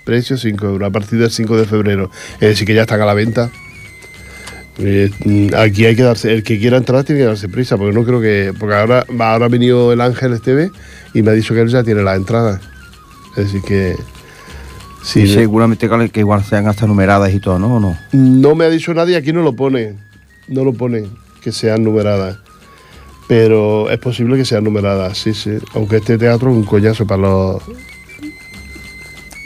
Precio 0.06 0.38
5 0.38 0.64
euros, 0.64 0.88
a 0.88 0.92
partir 0.92 1.18
del 1.18 1.30
5 1.32 1.56
de 1.56 1.64
febrero. 1.64 2.08
Es 2.34 2.50
decir, 2.50 2.64
que 2.64 2.74
ya 2.74 2.82
están 2.82 3.00
a 3.00 3.06
la 3.06 3.14
venta. 3.14 3.50
Eh, 4.78 5.10
aquí 5.56 5.86
hay 5.86 5.96
que 5.96 6.04
darse, 6.04 6.32
el 6.32 6.44
que 6.44 6.60
quiera 6.60 6.76
entrar 6.76 7.02
tiene 7.02 7.22
que 7.22 7.26
darse 7.26 7.48
prisa, 7.48 7.76
porque 7.76 7.98
no 7.98 8.04
creo 8.04 8.20
que. 8.20 8.52
Porque 8.56 8.76
ahora, 8.76 9.04
ahora 9.18 9.46
ha 9.46 9.48
venido 9.48 9.92
el 9.92 10.00
Ángel 10.00 10.34
Esteve 10.34 10.70
y 11.14 11.22
me 11.22 11.32
ha 11.32 11.34
dicho 11.34 11.52
que 11.52 11.62
él 11.62 11.68
ya 11.68 11.82
tiene 11.82 12.04
la 12.04 12.14
entrada. 12.14 12.60
Es 13.36 13.46
decir, 13.46 13.60
que. 13.66 13.96
Sí, 15.02 15.26
Sí, 15.26 15.34
seguramente 15.34 15.88
que 16.10 16.20
igual 16.20 16.44
sean 16.44 16.66
hasta 16.66 16.86
numeradas 16.86 17.32
y 17.32 17.40
todo, 17.40 17.58
¿no? 17.58 17.76
¿O 17.76 17.80
no? 17.80 17.98
No 18.12 18.54
me 18.54 18.64
ha 18.64 18.70
dicho 18.70 18.92
nadie, 18.94 19.16
aquí 19.16 19.32
no 19.32 19.42
lo 19.42 19.54
pone. 19.54 19.94
No 20.48 20.64
lo 20.64 20.72
pone, 20.72 21.06
que 21.40 21.52
sean 21.52 21.84
numeradas. 21.84 22.38
Pero 23.28 23.90
es 23.90 23.98
posible 23.98 24.36
que 24.36 24.44
sean 24.44 24.64
numeradas, 24.64 25.18
sí, 25.18 25.34
sí. 25.34 25.58
Aunque 25.74 25.96
este 25.96 26.16
teatro 26.16 26.50
es 26.50 26.56
un 26.56 26.64
coñazo 26.64 27.06
para 27.06 27.22
los. 27.22 27.62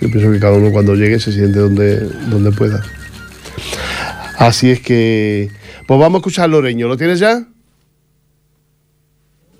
Yo 0.01 0.11
pienso 0.11 0.31
que 0.31 0.39
cada 0.39 0.57
uno 0.57 0.71
cuando 0.71 0.95
llegue 0.95 1.19
se 1.19 1.33
siente 1.33 1.59
donde, 1.59 1.99
donde 2.31 2.53
pueda. 2.53 2.81
Así 4.39 4.71
es 4.71 4.81
que. 4.81 5.51
Pues 5.87 5.99
vamos 5.99 6.19
a 6.19 6.21
escuchar 6.21 6.49
Loreño. 6.49 6.87
¿Lo 6.87 6.97
tienes 6.97 7.19
ya? 7.19 7.45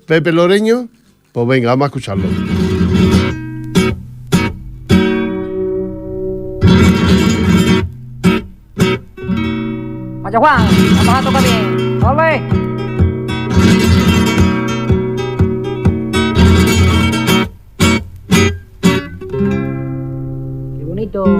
Pepe 0.07 0.31
Loreño. 0.31 0.87
Pues 1.33 1.47
venga, 1.47 1.69
vamos 1.69 1.85
a 1.85 1.87
escucharlo. 1.87 2.52
Vaya 10.33 10.39
Juan, 10.39 10.67
vamos 11.05 11.13
a 11.13 11.21
tocar 11.21 11.43
bien. 11.43 12.03
¡Ole! 12.03 12.41
Qué 20.79 20.85
bonito. 20.85 21.37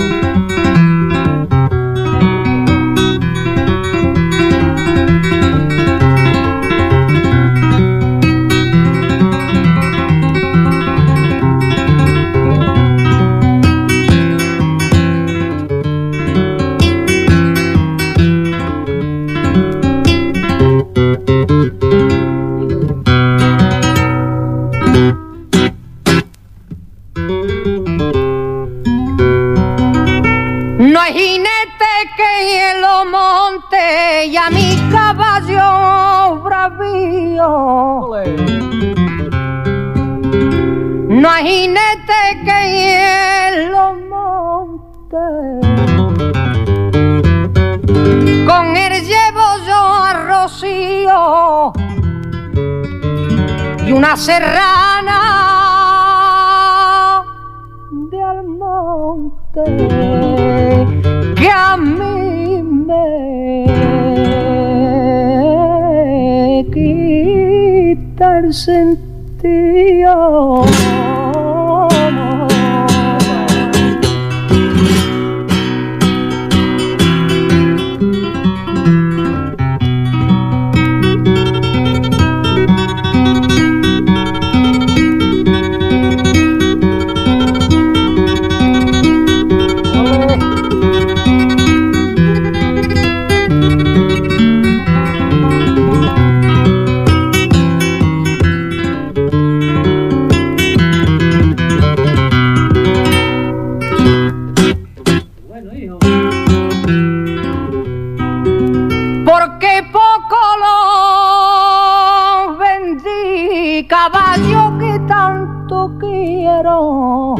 Caballo 113.94 114.62
que 114.80 114.94
tanto 115.08 115.76
quiero. 116.00 117.36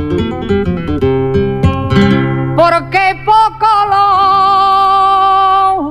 Porque 2.56 3.04
poco 3.26 3.70
lo 3.94 4.06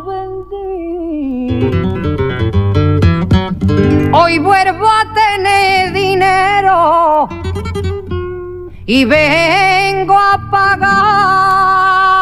vendí. 0.06 1.70
Hoy 4.12 4.38
vuelvo 4.38 4.86
a 4.86 5.02
tener 5.22 5.92
dinero 5.92 7.28
y 8.86 9.04
vengo 9.04 10.16
a 10.16 10.38
pagar 10.48 12.21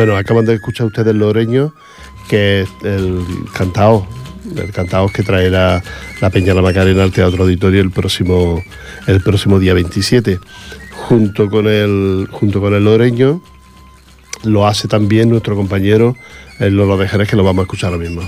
Bueno, 0.00 0.16
acaban 0.16 0.46
de 0.46 0.54
escuchar 0.54 0.86
ustedes 0.86 1.14
Loreño, 1.14 1.74
que 2.26 2.62
es 2.62 2.70
el 2.84 3.22
cantao, 3.52 4.08
el 4.56 4.72
cantao 4.72 5.10
que 5.10 5.22
trae 5.22 5.50
la, 5.50 5.82
Peña 6.32 6.54
La 6.54 6.62
Macarena 6.62 7.02
al 7.02 7.12
Teatro 7.12 7.42
Auditorio 7.42 7.82
el 7.82 7.90
próximo, 7.90 8.64
el 9.06 9.20
próximo 9.20 9.58
día 9.58 9.74
27. 9.74 10.40
Junto 10.92 11.50
con 11.50 11.66
el, 11.66 12.28
junto 12.30 12.62
con 12.62 12.72
el 12.72 12.82
Loreño 12.82 13.42
lo 14.44 14.66
hace 14.66 14.88
también 14.88 15.28
nuestro 15.28 15.54
compañero 15.54 16.16
Lolo 16.60 16.96
de 16.96 17.06
Jerez, 17.06 17.28
que 17.28 17.36
lo 17.36 17.44
vamos 17.44 17.60
a 17.60 17.64
escuchar 17.64 17.92
ahora 17.92 18.02
mismo. 18.02 18.22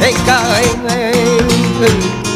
Comen, 0.00 0.08
en 0.08 0.24
caen. 0.24 0.80
Quiera 1.80 2.29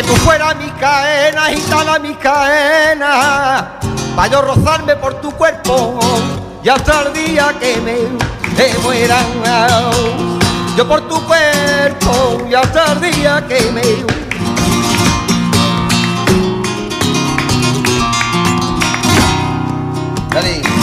que 0.00 0.04
tú 0.06 0.14
fueras 0.16 0.54
mi 0.56 0.70
cadena, 0.78 1.46
gitana 1.46 1.98
mi 1.98 2.14
cadena, 2.14 3.80
para 4.14 4.30
yo 4.30 4.42
rozarme 4.42 4.94
por 4.94 5.14
tu 5.14 5.32
cuerpo 5.32 5.98
y 6.62 6.68
hasta 6.68 7.02
el 7.02 7.12
día 7.12 7.52
que 7.58 7.80
me, 7.80 7.96
me 8.56 8.78
muera. 8.80 9.18
Yo 10.76 10.86
por 10.86 11.00
tu 11.08 11.20
cuerpo 11.24 12.46
y 12.48 12.54
hasta 12.54 12.92
el 12.92 13.00
día 13.00 13.44
que 13.48 13.60
me 13.72 13.82
Dale. 20.32 20.77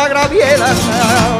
La 0.00 0.08
graviera 0.08 1.39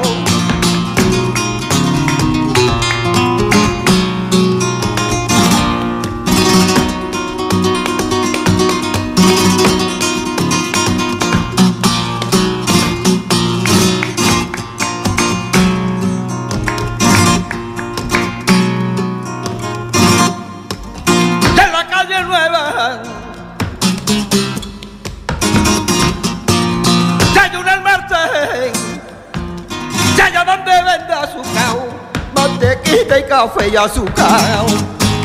y 33.70 33.76
azúcar 33.76 34.66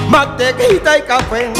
mantequita 0.09 0.97
y 0.97 1.01
café 1.01 1.51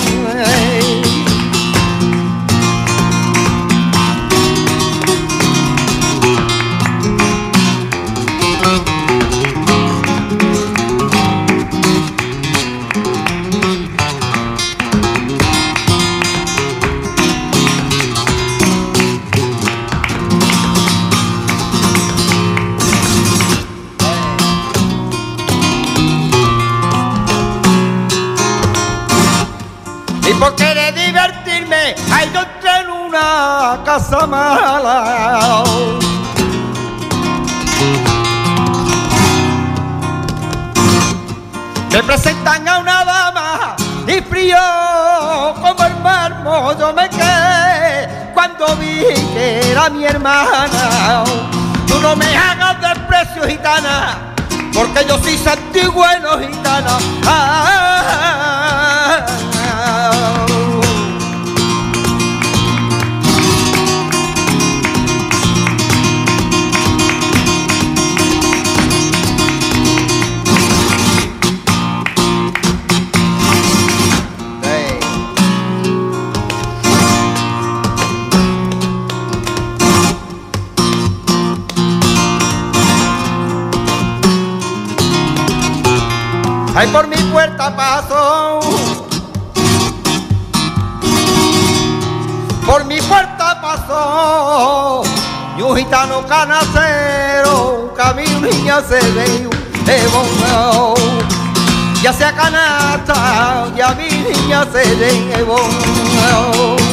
mala. 34.28 35.64
Me 41.92 42.04
presentan 42.04 42.68
a 42.68 42.80
una 42.80 43.06
dama 43.06 43.76
y 44.06 44.20
frío 44.22 44.58
como 45.62 45.84
el 45.86 45.96
mármol 46.02 46.78
yo 46.78 46.94
me 46.94 47.10
quedé 47.10 48.32
cuando 48.34 48.76
vi 48.76 49.06
que 49.34 49.72
era 49.72 49.90
mi 49.90 50.04
hermana. 50.04 51.24
Tú 51.88 51.98
no 52.02 52.16
me 52.18 52.36
hagas 52.36 52.82
desprecio, 52.82 53.48
gitana, 53.48 54.34
porque 54.74 55.06
yo 55.08 55.18
soy 55.20 55.38
santigüeno, 55.38 56.38
gitana. 56.40 56.98
Ah, 57.26 58.45
puerta 87.36 87.76
pasó. 87.76 88.62
Por 92.66 92.86
mi 92.86 93.02
puerta 93.02 93.60
pasó. 93.62 95.04
Y 95.58 95.62
un 95.62 95.76
gitano 95.76 96.26
canacero, 96.28 97.94
camino 97.98 98.40
niña 98.40 98.80
se 98.88 99.02
ve 99.12 99.50
de. 99.86 100.96
Ya 102.02 102.14
sea 102.14 102.34
canasta, 102.34 103.68
y 103.76 103.82
a 103.82 103.90
mi 103.96 104.08
niña 104.08 104.66
se 104.72 104.96
de 104.96 105.44
bongo. 105.44 106.85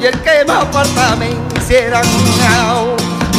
Y 0.00 0.06
el 0.06 0.20
que 0.22 0.44
más 0.46 0.64
falta 0.72 1.14
me 1.16 1.30
hiciera 1.58 2.00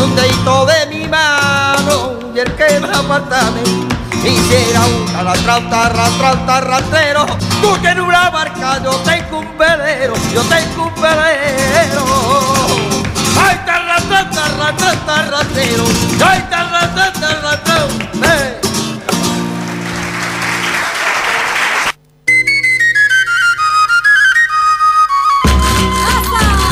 un 0.03 0.15
dedito 0.15 0.65
de 0.65 0.85
mi 0.87 1.07
mano 1.07 2.19
y 2.35 2.39
el 2.39 2.55
que 2.55 2.79
más 2.79 3.01
falta 3.07 3.51
me 3.51 4.29
hiciera 4.29 4.81
un 4.85 5.69
tarratrao, 5.69 6.37
tarratrero. 6.45 7.25
Tú 7.61 7.75
tienes 7.81 8.03
una 8.03 8.29
barca, 8.29 8.81
yo 8.83 8.91
tengo 8.97 9.39
un 9.39 9.57
velero, 9.57 10.13
yo 10.33 10.41
tengo 10.43 10.85
un 10.85 11.01
velero. 11.01 12.05
Ay, 13.43 13.59
tarratrao, 13.65 14.95
tarratrero. 15.05 15.83
Ay, 16.23 16.47
tarratrao, 16.49 17.87
eh. 18.23 18.60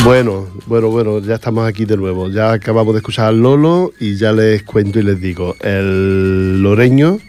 Bueno, 0.09 0.47
bueno, 0.65 0.89
bueno, 0.89 1.19
ya 1.19 1.35
estamos 1.35 1.67
aquí 1.67 1.85
de 1.85 1.95
nuevo. 1.95 2.29
Ya 2.29 2.53
acabamos 2.53 2.95
de 2.95 2.97
escuchar 2.97 3.27
al 3.27 3.43
Lolo 3.43 3.93
y 3.99 4.15
ya 4.15 4.31
les 4.31 4.63
cuento 4.63 4.97
y 4.97 5.03
les 5.03 5.21
digo. 5.21 5.55
El 5.61 6.63
Loreño, 6.63 7.19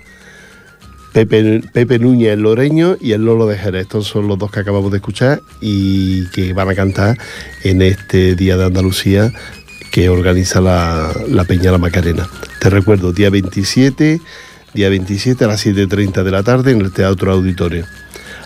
Pepe, 1.13 1.61
Pepe 1.75 1.99
Núñez 1.99 2.33
el 2.33 2.41
Loreño 2.41 2.97
y 2.99 3.13
el 3.13 3.23
Lolo 3.27 3.47
de 3.47 3.59
Jerez. 3.59 3.83
Estos 3.83 4.07
son 4.07 4.29
los 4.29 4.39
dos 4.39 4.51
que 4.51 4.61
acabamos 4.61 4.91
de 4.93 4.97
escuchar 4.97 5.43
y 5.61 6.27
que 6.29 6.55
van 6.55 6.71
a 6.71 6.75
cantar 6.75 7.19
en 7.65 7.83
este 7.83 8.35
Día 8.35 8.57
de 8.57 8.65
Andalucía 8.65 9.31
que 9.91 10.09
organiza 10.09 10.63
la, 10.63 11.13
la 11.29 11.45
Peña 11.45 11.73
La 11.73 11.77
Macarena. 11.77 12.31
Te 12.61 12.71
recuerdo, 12.71 13.13
día 13.13 13.29
27, 13.29 14.23
día 14.73 14.89
27 14.89 15.45
a 15.45 15.49
las 15.49 15.67
7.30 15.67 16.23
de 16.23 16.31
la 16.31 16.43
tarde 16.43 16.73
en 16.73 16.81
el 16.81 16.93
Teatro 16.93 17.31
Auditorio. 17.31 17.85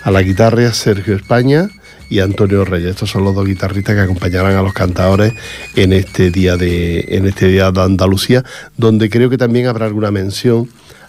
A 0.03 0.11
la 0.11 0.23
guitarra 0.23 0.73
Sergio 0.73 1.15
España 1.15 1.71
y 2.11 2.21
Antonio 2.21 2.65
Reyes. 2.65 2.91
Estos 2.91 3.11
son 3.11 3.25
los 3.25 3.35
dos 3.35 3.47
guitarristas 3.47 3.95
que 3.95 4.01
acompañarán 4.01 4.57
a 4.57 4.63
los 4.63 4.73
cantadores 4.73 5.33
en 5.75 5.93
este 5.93 6.31
día 6.31 6.57
de, 6.57 7.05
en 7.09 7.27
este 7.27 7.49
día 7.49 7.71
de 7.71 7.83
Andalucía, 7.83 8.45
donde 8.77 9.11
creo 9.11 9.31
que 9.31 9.39
también 9.39 9.67
habrá 9.67 9.87
alguna 9.87 10.11
mención 10.11 10.69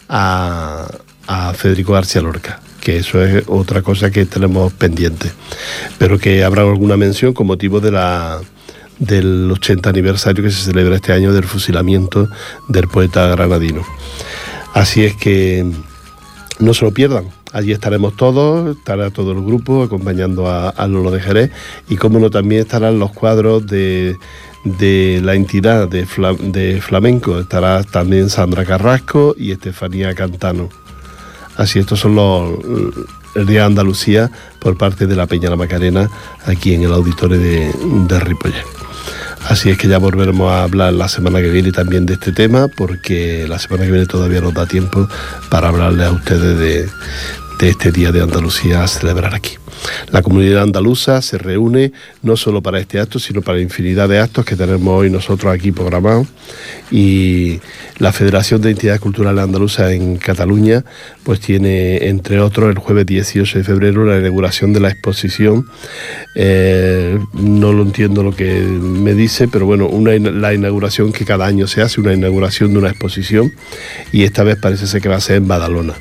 a, 0.09 0.87
a 1.27 1.53
Federico 1.53 1.93
García 1.93 2.21
Lorca 2.21 2.61
que 2.85 2.97
eso 2.97 3.25
es 3.25 3.43
otra 3.47 3.81
cosa 3.81 4.11
que 4.11 4.27
tenemos 4.27 4.71
pendiente, 4.73 5.31
pero 5.97 6.19
que 6.19 6.43
habrá 6.43 6.61
alguna 6.61 6.95
mención 6.95 7.33
con 7.33 7.47
motivo 7.47 7.79
de 7.79 7.89
del 8.99 9.51
80 9.51 9.89
aniversario 9.89 10.43
que 10.43 10.51
se 10.51 10.65
celebra 10.65 10.95
este 10.95 11.11
año 11.11 11.33
del 11.33 11.45
fusilamiento 11.45 12.29
del 12.67 12.87
poeta 12.87 13.27
granadino. 13.29 13.83
Así 14.75 15.03
es 15.03 15.15
que 15.15 15.65
no 16.59 16.73
se 16.75 16.85
lo 16.85 16.91
pierdan. 16.91 17.25
Allí 17.55 17.71
estaremos 17.71 18.17
todos, 18.17 18.75
estará 18.75 19.11
todo 19.11 19.31
el 19.31 19.41
grupo 19.41 19.81
acompañando 19.83 20.49
a, 20.49 20.69
a 20.69 20.87
Lolo 20.87 21.09
de 21.09 21.21
Jerez 21.21 21.51
y 21.87 21.95
como 21.95 22.19
no 22.19 22.29
también 22.29 22.63
estarán 22.63 22.99
los 22.99 23.13
cuadros 23.13 23.65
de, 23.65 24.17
de 24.65 25.21
la 25.23 25.35
entidad 25.35 25.87
de, 25.87 26.05
fla- 26.05 26.37
de 26.37 26.81
flamenco. 26.81 27.39
Estará 27.39 27.81
también 27.83 28.29
Sandra 28.29 28.65
Carrasco 28.65 29.35
y 29.37 29.51
Estefanía 29.53 30.13
Cantano. 30.13 30.67
Así 31.55 31.79
estos 31.79 32.01
son 32.01 32.15
los 32.15 32.59
el 33.35 33.45
Día 33.45 33.61
de 33.61 33.65
Andalucía 33.67 34.29
por 34.59 34.77
parte 34.77 35.07
de 35.07 35.15
la 35.15 35.25
Peña 35.25 35.49
La 35.49 35.55
Macarena 35.55 36.09
aquí 36.45 36.73
en 36.73 36.83
el 36.83 36.91
auditorio 36.91 37.39
de, 37.39 37.71
de. 38.07 38.53
Así 39.47 39.69
es 39.69 39.77
que 39.77 39.87
ya 39.87 39.99
volveremos 39.99 40.51
a 40.51 40.63
hablar 40.63 40.91
la 40.93 41.07
semana 41.07 41.39
que 41.39 41.49
viene 41.51 41.71
también 41.71 42.05
de 42.05 42.13
este 42.15 42.31
tema, 42.31 42.67
porque 42.67 43.45
la 43.47 43.59
semana 43.59 43.85
que 43.85 43.91
viene 43.91 44.07
todavía 44.07 44.41
nos 44.41 44.53
da 44.55 44.65
tiempo 44.65 45.07
para 45.49 45.67
hablarles 45.67 46.07
a 46.07 46.11
ustedes 46.11 46.57
de, 46.57 46.89
de 47.59 47.69
este 47.69 47.91
Día 47.91 48.11
de 48.11 48.21
Andalucía 48.21 48.83
a 48.83 48.87
celebrar 48.87 49.33
aquí. 49.33 49.57
La 50.11 50.21
comunidad 50.21 50.63
andaluza 50.63 51.21
se 51.21 51.37
reúne 51.37 51.91
no 52.21 52.37
solo 52.37 52.61
para 52.61 52.79
este 52.79 52.99
acto, 52.99 53.19
sino 53.19 53.41
para 53.41 53.59
infinidad 53.59 54.09
de 54.09 54.19
actos 54.19 54.45
que 54.45 54.55
tenemos 54.55 54.87
hoy 54.87 55.09
nosotros 55.09 55.53
aquí 55.53 55.71
programados. 55.71 56.27
Y 56.91 57.59
la 57.97 58.11
Federación 58.11 58.61
de 58.61 58.71
Entidades 58.71 59.01
Culturales 59.01 59.43
Andaluzas 59.43 59.91
en 59.91 60.17
Cataluña, 60.17 60.83
pues 61.23 61.39
tiene, 61.39 62.07
entre 62.07 62.39
otros, 62.39 62.69
el 62.69 62.79
jueves 62.79 63.05
18 63.05 63.59
de 63.59 63.63
febrero 63.63 64.05
la 64.05 64.17
inauguración 64.17 64.73
de 64.73 64.79
la 64.79 64.89
exposición. 64.89 65.67
Eh, 66.35 67.19
no 67.33 67.73
lo 67.73 67.83
entiendo 67.83 68.23
lo 68.23 68.35
que 68.35 68.59
me 68.61 69.13
dice, 69.13 69.47
pero 69.47 69.65
bueno, 69.65 69.87
una, 69.87 70.17
la 70.17 70.53
inauguración 70.53 71.11
que 71.11 71.25
cada 71.25 71.45
año 71.45 71.67
se 71.67 71.81
hace, 71.81 72.01
una 72.01 72.13
inauguración 72.13 72.73
de 72.73 72.79
una 72.79 72.89
exposición, 72.89 73.53
y 74.11 74.23
esta 74.23 74.43
vez 74.43 74.57
parece 74.57 74.87
ser 74.87 75.01
que 75.01 75.09
va 75.09 75.17
a 75.17 75.21
ser 75.21 75.37
en 75.37 75.47
Badalona. 75.47 75.95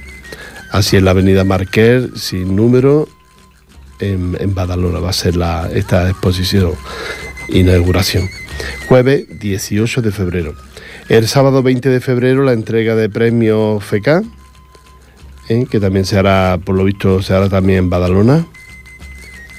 Así 0.75 0.97
en 0.97 1.05
la 1.05 1.13
avenida 1.13 1.45
Marqués, 1.45 2.07
sin 2.17 2.57
número, 2.57 3.09
en, 4.01 4.37
en 4.41 4.57
Badalona 4.57 4.99
va 4.99 5.11
a 5.11 5.13
ser 5.13 5.37
la, 5.37 5.71
esta 5.73 6.11
exposición, 6.11 6.73
inauguración. 7.49 8.29
Jueves 8.89 9.39
18 9.39 10.03
de 10.03 10.11
febrero. 10.11 10.55
El 11.09 11.29
sábado 11.29 11.63
20 11.63 11.89
de 11.91 12.01
febrero 12.01 12.43
la 12.43 12.55
entrega 12.55 12.97
de 12.97 13.09
premios 13.09 13.85
FECA, 13.85 14.25
¿eh? 15.49 15.65
que 15.71 15.79
también 15.79 16.07
se 16.07 16.19
hará, 16.19 16.59
por 16.59 16.75
lo 16.75 16.83
visto, 16.83 17.23
se 17.23 17.35
hará 17.35 17.49
también 17.49 17.79
en 17.79 17.91
Badalona. 17.91 18.45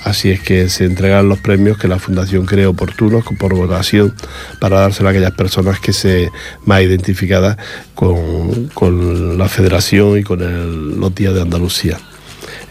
Así 0.05 0.29
es 0.29 0.39
que 0.39 0.69
se 0.69 0.85
entregarán 0.85 1.27
los 1.27 1.39
premios 1.39 1.79
que 1.79 1.87
la 1.87 1.97
Fundación 1.97 2.45
cree 2.45 2.67
oportunos 2.67 3.25
por 3.39 3.55
votación 3.55 4.13
para 4.61 4.79
dárselo 4.79 5.09
a 5.09 5.11
aquellas 5.11 5.31
personas 5.31 5.79
que 5.79 5.93
se 5.93 6.29
más 6.63 6.83
identificadas 6.83 7.57
con, 7.95 8.67
con 8.67 9.37
la 9.39 9.49
Federación 9.49 10.19
y 10.19 10.23
con 10.23 10.41
el- 10.43 10.99
los 10.99 11.13
días 11.15 11.33
de 11.33 11.41
Andalucía. 11.41 11.97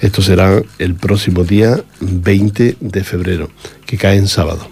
Esto 0.01 0.23
será 0.23 0.63
el 0.79 0.95
próximo 0.95 1.43
día 1.43 1.83
20 2.01 2.77
de 2.79 3.03
febrero, 3.05 3.51
que 3.85 3.99
cae 3.99 4.17
en 4.17 4.29
sábado, 4.29 4.69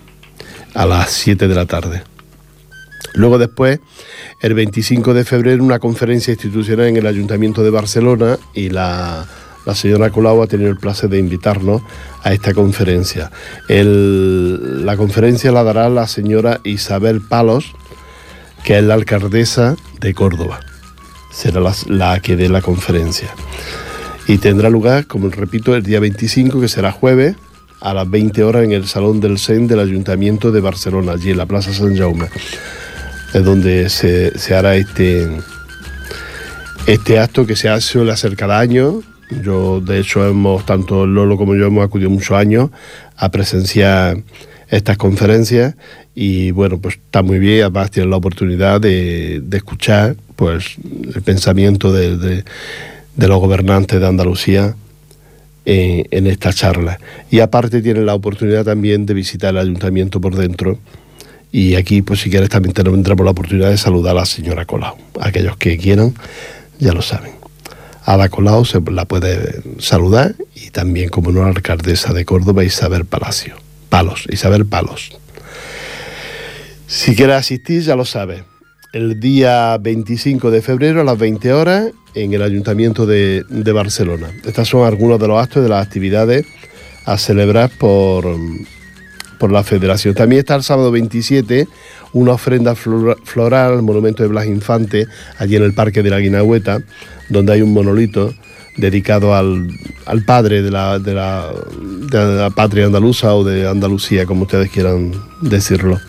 a 0.75 0.87
las 0.87 1.11
7 1.11 1.48
de 1.48 1.55
la 1.57 1.66
tarde. 1.66 2.05
Luego 3.14 3.38
después, 3.38 3.81
el 4.40 4.55
25 4.55 5.14
de 5.14 5.25
febrero, 5.25 5.64
una 5.64 5.81
conferencia 5.81 6.33
institucional 6.33 6.87
en 6.87 6.96
el 6.96 7.07
Ayuntamiento 7.09 7.64
de 7.64 7.70
Barcelona 7.70 8.38
y 8.55 8.70
la, 8.70 9.27
la 9.66 9.75
señora 9.75 10.11
Colau 10.11 10.42
ha 10.42 10.46
tenido 10.46 10.70
el 10.70 10.77
placer 10.77 11.11
de 11.11 11.18
invitarnos 11.18 11.83
a 12.22 12.33
esta 12.33 12.55
conferencia. 12.55 13.31
La 13.68 14.96
conferencia 14.96 15.53
la 15.53 15.64
dará 15.64 15.88
la 15.88 16.07
señora 16.07 16.61
Isabel 16.64 17.20
Palos, 17.20 17.72
que 18.64 18.79
es 18.79 18.85
la 18.85 18.94
alcaldesa 18.94 19.77
de 20.01 20.14
Córdoba. 20.14 20.61
Será 21.33 21.61
la, 21.87 22.20
que 22.20 22.37
dé 22.37 22.48
la 22.48 22.61
conferencia. 22.61 23.29
Y 24.29 24.38
tendrá 24.38 24.70
lugar, 24.70 25.07
como 25.07 25.29
repito, 25.29 25.75
el 25.75 25.83
día 25.83 26.01
25, 26.01 26.61
que 26.61 26.68
será 26.68 26.92
jueves, 26.92 27.37
a 27.81 27.94
las 27.94 28.09
20 28.09 28.44
horas 28.44 28.64
en 28.64 28.72
el 28.72 28.87
Salón 28.87 29.20
del 29.20 29.38
SEN 29.38 29.66
del 29.66 29.81
Ayuntamiento 29.81 30.53
de 30.53 30.61
Barcelona, 30.61 31.12
allí 31.12 31.31
en 31.31 31.38
la 31.38 31.46
Plaza 31.46 31.72
San 31.72 31.96
Jaume 31.96 32.29
es 33.33 33.44
donde 33.44 33.88
se, 33.88 34.38
se 34.38 34.55
hará 34.55 34.77
este, 34.77 35.40
este 36.87 37.18
acto 37.18 37.46
que 37.46 37.57
se 37.57 37.68
hace, 37.68 37.88
suele 37.88 38.12
hacer 38.12 38.37
cada 38.37 38.59
año. 38.59 39.03
Yo, 39.42 39.81
de 39.81 40.01
hecho, 40.01 40.27
hemos, 40.27 40.66
tanto 40.66 41.07
Lolo 41.07 41.37
como 41.37 41.55
yo 41.55 41.66
hemos 41.66 41.85
acudido 41.85 42.11
muchos 42.11 42.37
años 42.37 42.71
a 43.16 43.31
presenciar 43.31 44.18
estas 44.68 44.97
conferencias 44.97 45.75
y 46.14 46.51
bueno, 46.51 46.79
pues 46.79 46.97
está 46.97 47.23
muy 47.23 47.38
bien, 47.38 47.62
además 47.62 47.90
tienen 47.90 48.11
la 48.11 48.16
oportunidad 48.16 48.81
de, 48.81 49.42
escuchar 49.53 50.16
pues 50.37 50.77
el 51.14 51.23
pensamiento 51.23 51.92
de, 51.92 52.45
los 53.16 53.40
gobernantes 53.40 54.01
de 54.01 54.07
Andalucía 54.07 54.75
en, 55.64 56.07
en 56.11 56.27
esta 56.27 56.53
charla. 56.53 56.99
Y 57.31 57.40
aparte 57.40 57.83
tienen 57.83 58.07
la 58.07 58.14
oportunidad 58.14 58.64
también 58.64 59.07
de 59.07 59.14
visitar 59.14 59.51
el 59.51 59.59
ayuntamiento 59.59 60.21
por 60.21 60.37
dentro 60.37 60.79
y 61.53 61.75
aquí, 61.75 62.01
pues 62.01 62.21
si 62.21 62.31
quieres, 62.31 62.49
también 62.49 62.73
tendremos 62.73 63.25
la 63.25 63.31
oportunidad 63.31 63.68
de 63.68 63.77
saludar 63.77 64.16
a 64.16 64.21
la 64.21 64.27
señora 64.27 64.64
Colau. 64.64 64.97
Aquellos 65.21 65.59
que 65.59 65.77
quieran, 65.77 66.14
ya 66.79 66.95
lo 66.95 67.03
saben. 67.03 67.41
Ada 68.05 68.29
Colau 68.29 68.65
se 68.65 68.81
la 68.91 69.05
puede 69.05 69.62
saludar 69.79 70.35
y 70.55 70.71
también, 70.71 71.09
como 71.09 71.31
no, 71.31 71.43
la 71.43 71.49
alcaldesa 71.49 72.12
de 72.12 72.25
Córdoba, 72.25 72.65
Isabel 72.65 73.05
Palacio. 73.05 73.57
Palos, 73.88 74.25
Isabel 74.31 74.67
Palos. 74.67 75.12
Si 76.87 77.15
quieres 77.15 77.37
asistir, 77.37 77.83
ya 77.83 77.97
lo 77.97 78.05
sabes. 78.05 78.43
El 78.93 79.21
día 79.21 79.77
25 79.79 80.51
de 80.51 80.62
febrero 80.62 81.01
a 81.01 81.05
las 81.05 81.19
20 81.19 81.53
horas 81.53 81.91
en 82.15 82.35
el 82.35 82.43
Ayuntamiento 82.43 83.07
de, 83.07 83.45
Barcelona. 83.73 84.31
Estos 84.45 84.69
son 84.69 84.87
algunos 84.87 85.19
de 85.19 85.29
los 85.29 85.43
actos 85.43 85.61
y 85.61 85.62
de 85.62 85.69
las 85.71 85.87
actividades 85.87 86.45
a 87.07 87.17
celebrar 87.17 87.71
por, 87.79 88.37
por 89.38 89.51
la 89.51 89.62
Federación. 89.62 90.15
También 90.15 90.41
está 90.41 90.55
el 90.55 90.62
sábado 90.62 90.91
27 90.91 91.67
una 92.12 92.33
ofrenda 92.33 92.75
flora- 92.75 93.17
floral 93.25 93.73
al 93.73 93.83
monumento 93.83 94.23
de 94.23 94.29
Blas 94.29 94.47
Infante, 94.47 95.07
allí 95.38 95.57
en 95.57 95.62
el 95.62 95.73
Parque 95.73 96.03
de 96.03 96.11
la 96.11 96.19
Guinagüeta, 96.19 96.83
donde 97.33 97.55
hay 97.55 97.62
un 97.62 97.73
monolito 97.73 98.35
dedicado 98.77 99.35
al, 99.35 99.68
al 100.07 100.25
padre 100.25 100.62
de 100.62 100.71
la, 100.71 100.99
de, 100.99 101.14
la, 101.14 102.51
patria 102.55 102.87
andaluza 102.87 103.35
o 103.35 103.45
de 103.45 103.68
Andalucía, 103.68 104.27
como 104.27 104.42
ustedes 104.42 104.71
quieran 104.71 105.12
decirlo. 105.40 106.01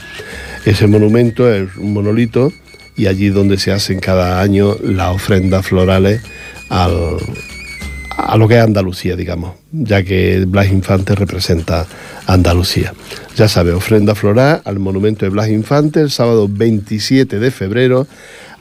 Ese 0.66 0.88
monumento 0.88 1.52
es 1.52 1.76
un 1.78 1.94
monolito 1.94 2.52
y 2.96 3.08
allí 3.08 3.30
donde 3.30 3.58
se 3.58 3.72
hacen 3.72 4.00
cada 4.00 4.42
año 4.42 4.76
las 4.82 5.16
ofrendas 5.16 5.66
florales 5.66 6.22
al, 6.70 7.18
a 8.18 8.38
lo 8.38 8.48
que 8.48 8.56
es 8.56 8.62
Andalucía, 8.62 9.16
digamos, 9.16 9.56
ya 9.72 10.04
que 10.04 10.46
Blas 10.48 10.68
Infante 10.68 11.16
representa 11.16 11.86
Andalucía. 12.28 12.94
Ya 13.36 13.48
sabe, 13.48 13.74
ofrenda 13.74 14.16
floral 14.16 14.62
al 14.64 14.80
monumento 14.80 15.26
de 15.26 15.30
Blas 15.30 15.50
Infante 15.50 16.00
el 16.00 16.12
sábado 16.12 16.48
27 16.50 17.40
de 17.40 17.52
febrero 17.52 18.08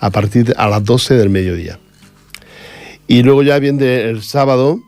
a 0.01 0.11
partir 0.11 0.55
a 0.57 0.69
las 0.69 0.83
12 0.85 1.15
del 1.15 1.31
mediodía. 1.31 1.79
Y 3.13 3.23
luego 3.23 3.43
ya 3.43 3.59
viene 3.59 4.05
el 4.05 4.23
sábado, 4.23 4.81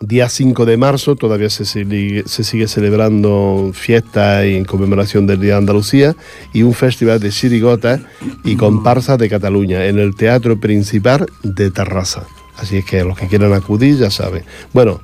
día 0.00 0.30
5 0.30 0.64
de 0.64 0.78
marzo, 0.78 1.16
todavía 1.16 1.50
se 1.50 1.66
sigue, 1.66 2.66
celebrando 2.66 3.72
fiesta 3.74 4.42
en 4.42 4.64
conmemoración 4.64 5.26
del 5.26 5.40
Día 5.40 5.52
de 5.52 5.58
Andalucía 5.58 6.16
y 6.54 6.62
un 6.62 6.72
festival 6.72 7.20
de 7.20 7.28
chirigotas 7.28 8.00
y 8.42 8.56
comparsas 8.56 9.18
de 9.18 9.28
Cataluña 9.28 9.84
en 9.84 9.98
el 9.98 10.16
Teatro 10.16 10.58
Principal 10.58 11.26
de 11.42 11.70
Terrassa. 11.70 12.26
Así 12.56 12.78
es 12.78 12.86
que 12.86 13.04
los 13.04 13.18
que 13.18 13.26
quieran 13.26 13.52
acudir 13.52 13.98
ya 13.98 14.10
saben. 14.10 14.42
Bueno, 14.72 15.02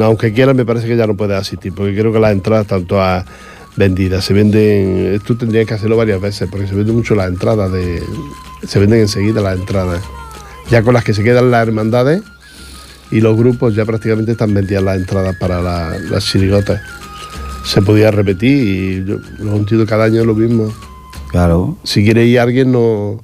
aunque 0.00 0.32
quieran 0.32 0.54
me 0.54 0.64
parece 0.64 0.86
que 0.86 0.96
ya 0.96 1.08
no 1.08 1.16
puede 1.16 1.34
asistir, 1.34 1.72
porque 1.74 1.98
creo 1.98 2.12
que 2.12 2.20
las 2.20 2.30
entradas 2.30 2.66
están 2.66 2.86
todas 2.86 3.24
vendidas. 3.74 4.24
Se 4.24 4.32
venden, 4.32 5.20
tú 5.26 5.34
tendrías 5.34 5.66
que 5.66 5.74
hacerlo 5.74 5.96
varias 5.96 6.20
veces, 6.20 6.48
porque 6.48 6.68
se 6.68 6.76
venden 6.76 6.94
mucho 6.94 7.16
las 7.16 7.28
entradas 7.28 7.72
de. 7.72 8.00
Se 8.64 8.78
venden 8.78 9.00
enseguida 9.00 9.40
las 9.40 9.58
entradas. 9.58 10.04
Ya 10.74 10.82
con 10.82 10.92
las 10.92 11.04
que 11.04 11.14
se 11.14 11.22
quedan 11.22 11.52
las 11.52 11.68
hermandades 11.68 12.20
y 13.12 13.20
los 13.20 13.36
grupos 13.36 13.76
ya 13.76 13.84
prácticamente 13.84 14.32
están 14.32 14.52
vendidas 14.52 14.82
las 14.82 14.96
entradas 14.96 15.36
para 15.38 15.62
la- 15.62 15.96
las 16.10 16.24
chirigotas. 16.26 16.80
Se 17.64 17.80
podía 17.80 18.10
repetir 18.10 18.50
y 18.66 19.04
yo 19.08 19.18
lo 19.38 19.54
entiendo 19.54 19.86
cada 19.86 20.06
año 20.06 20.22
es 20.22 20.26
lo 20.26 20.34
mismo. 20.34 20.74
Claro. 21.30 21.78
Si 21.84 22.02
quiere 22.02 22.26
ir 22.26 22.40
alguien 22.40 22.72
no. 22.72 23.20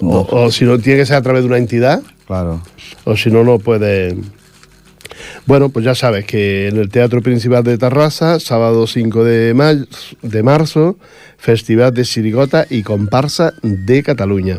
O, 0.00 0.26
o 0.30 0.50
si 0.50 0.66
no 0.66 0.78
tiene 0.78 0.98
que 1.00 1.06
ser 1.06 1.16
a 1.16 1.22
través 1.22 1.40
de 1.40 1.48
una 1.48 1.56
entidad. 1.56 2.02
Claro. 2.26 2.60
O 3.04 3.16
si 3.16 3.30
no, 3.30 3.42
no 3.42 3.58
puede. 3.58 4.14
Bueno, 5.46 5.70
pues 5.70 5.86
ya 5.86 5.94
sabes 5.94 6.26
que 6.26 6.68
en 6.68 6.76
el 6.76 6.90
Teatro 6.90 7.22
Principal 7.22 7.64
de 7.64 7.78
Tarrasa, 7.78 8.38
sábado 8.40 8.86
5 8.86 9.24
de, 9.24 9.54
ma- 9.54 9.86
de 10.20 10.42
marzo, 10.42 10.98
Festival 11.38 11.94
de 11.94 12.04
Sirigota 12.04 12.66
y 12.68 12.82
Comparsa 12.82 13.54
de 13.62 14.02
Cataluña. 14.02 14.58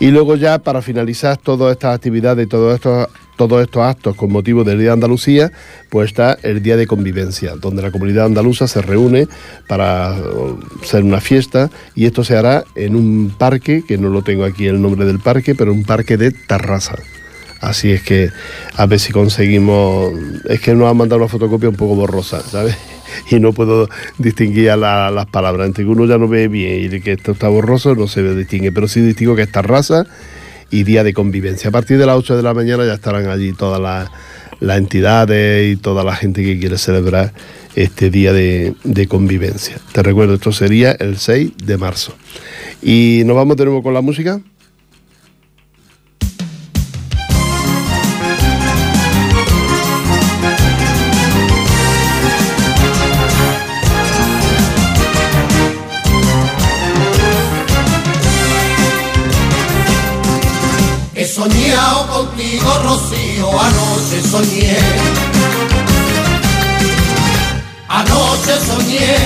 Y 0.00 0.10
luego 0.10 0.36
ya 0.36 0.58
para 0.58 0.82
finalizar 0.82 1.36
todas 1.36 1.72
estas 1.72 1.94
actividades 1.94 2.46
y 2.46 2.48
todos 2.48 2.74
estos, 2.74 3.08
todos 3.36 3.62
estos 3.62 3.82
actos 3.82 4.16
con 4.16 4.32
motivo 4.32 4.64
del 4.64 4.78
Día 4.78 4.88
de 4.88 4.94
Andalucía, 4.94 5.52
pues 5.90 6.08
está 6.08 6.36
el 6.42 6.62
Día 6.62 6.76
de 6.76 6.86
Convivencia, 6.86 7.54
donde 7.56 7.82
la 7.82 7.90
comunidad 7.90 8.26
andaluza 8.26 8.66
se 8.68 8.82
reúne 8.82 9.28
para 9.68 10.16
hacer 10.82 11.04
una 11.04 11.20
fiesta 11.20 11.70
y 11.94 12.06
esto 12.06 12.24
se 12.24 12.36
hará 12.36 12.64
en 12.74 12.96
un 12.96 13.34
parque, 13.36 13.84
que 13.86 13.98
no 13.98 14.08
lo 14.08 14.22
tengo 14.22 14.44
aquí 14.44 14.66
el 14.66 14.80
nombre 14.80 15.04
del 15.04 15.20
parque, 15.20 15.54
pero 15.54 15.72
un 15.72 15.84
parque 15.84 16.16
de 16.16 16.32
Tarrasa. 16.32 16.96
Así 17.60 17.92
es 17.92 18.02
que 18.02 18.30
a 18.76 18.84
ver 18.86 19.00
si 19.00 19.12
conseguimos. 19.12 20.12
Es 20.44 20.60
que 20.60 20.74
nos 20.74 20.90
han 20.90 20.98
mandado 20.98 21.22
una 21.22 21.28
fotocopia 21.28 21.70
un 21.70 21.76
poco 21.76 21.94
borrosa, 21.94 22.42
¿sabes? 22.42 22.76
Y 23.30 23.40
no 23.40 23.52
puedo 23.52 23.88
distinguir 24.18 24.76
las 24.76 25.26
palabras. 25.26 25.66
Entre 25.66 25.84
que 25.84 25.90
uno 25.90 26.06
ya 26.06 26.18
no 26.18 26.28
ve 26.28 26.48
bien 26.48 26.94
y 26.94 27.00
que 27.00 27.12
esto 27.12 27.32
está 27.32 27.48
borroso, 27.48 27.94
no 27.94 28.08
se 28.08 28.22
distingue. 28.34 28.72
Pero 28.72 28.88
sí 28.88 29.00
distingo 29.00 29.36
que 29.36 29.42
esta 29.42 29.62
raza 29.62 30.06
y 30.70 30.84
día 30.84 31.04
de 31.04 31.12
convivencia. 31.12 31.68
A 31.68 31.72
partir 31.72 31.98
de 31.98 32.06
las 32.06 32.16
8 32.16 32.36
de 32.36 32.42
la 32.42 32.54
mañana 32.54 32.84
ya 32.84 32.94
estarán 32.94 33.28
allí 33.28 33.52
todas 33.52 33.80
las, 33.80 34.10
las 34.60 34.78
entidades 34.78 35.72
y 35.72 35.76
toda 35.76 36.04
la 36.04 36.16
gente 36.16 36.42
que 36.42 36.58
quiere 36.58 36.78
celebrar 36.78 37.32
este 37.76 38.10
día 38.10 38.32
de, 38.32 38.74
de 38.84 39.06
convivencia. 39.06 39.76
Te 39.92 40.02
recuerdo, 40.02 40.34
esto 40.34 40.52
sería 40.52 40.92
el 40.92 41.18
6 41.18 41.52
de 41.64 41.76
marzo. 41.76 42.14
Y 42.82 43.22
nos 43.24 43.36
vamos 43.36 43.56
de 43.56 43.64
nuevo 43.64 43.82
con 43.82 43.94
la 43.94 44.00
música. 44.00 44.40
Anoche 63.60 64.22
soñé. 64.30 64.78
Anoche 67.88 68.54
soñé, 68.66 69.16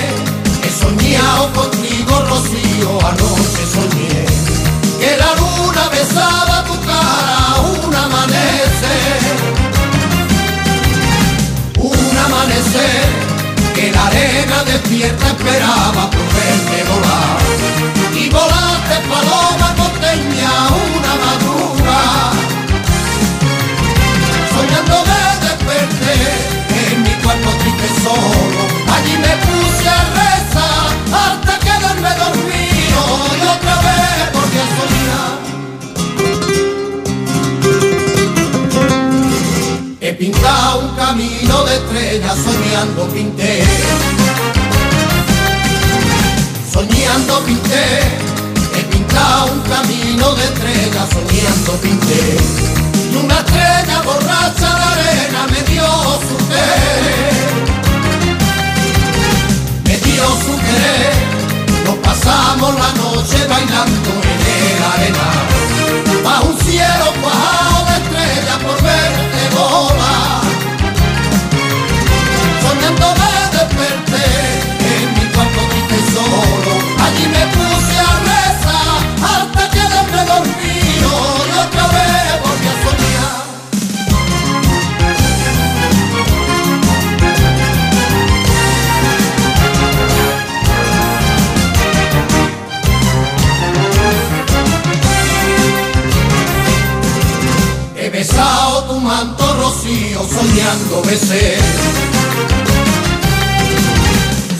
he 0.65 0.71
soñado 0.71 1.53
contigo, 1.53 2.15
Rocío, 2.29 2.99
anoche 3.07 3.63
soñé. 3.75 4.27
Que 5.01 5.17
la 5.17 5.35
luna 5.41 5.89
besaba 5.89 6.65
tu 6.65 6.75
cara, 6.81 7.39
un 7.73 7.95
amanecer. 7.95 9.21
Un 11.79 12.19
amanecer, 12.27 13.09
que 13.75 13.91
la 13.93 14.07
arena 14.07 14.65
despierta 14.65 15.29
esperaba 15.29 16.11
por 16.11 16.27
verte 16.37 16.85
volar. 16.91 17.39
Y 18.15 18.29
volaste 18.29 18.97
paloma 19.09 19.78
soñando 42.79 43.09
pinté. 43.09 43.58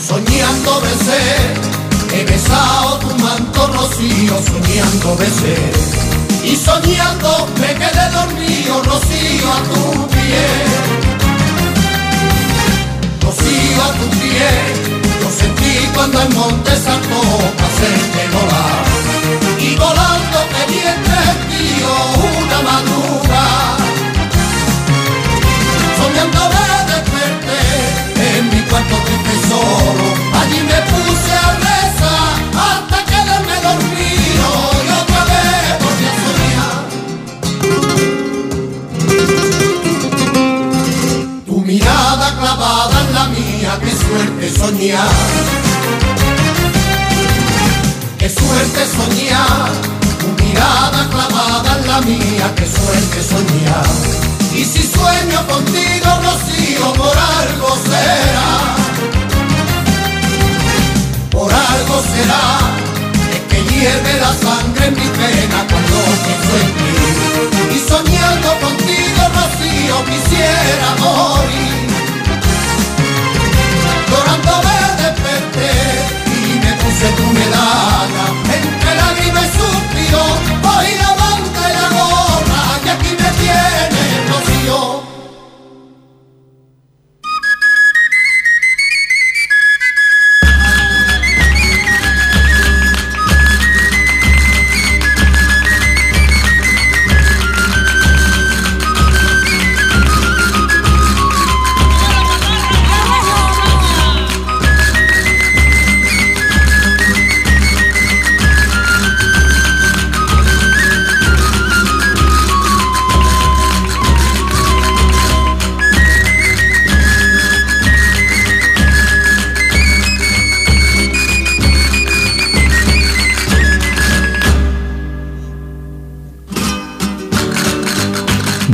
Soñando 0.07 0.81
besé. 0.81 1.21
He 2.11 2.23
besado 2.25 2.97
tu 2.99 3.09
manto 3.23 3.67
rocío, 3.67 4.35
soñando 4.41 5.15
besé. 5.17 5.57
Y 6.43 6.55
soñando 6.55 7.47
me 7.59 7.73
quedé 7.75 8.09
dormido, 8.11 8.81
rocío 8.83 9.47
a 9.53 9.61
tu 9.69 10.07
pie. 10.07 10.45
Rocío 13.21 13.83
a 13.83 13.91
tu 13.99 14.09
pie, 14.19 14.49
yo 15.21 15.29
sentí 15.29 15.87
cuando 15.93 16.21
el 16.21 16.29
monte 16.33 16.71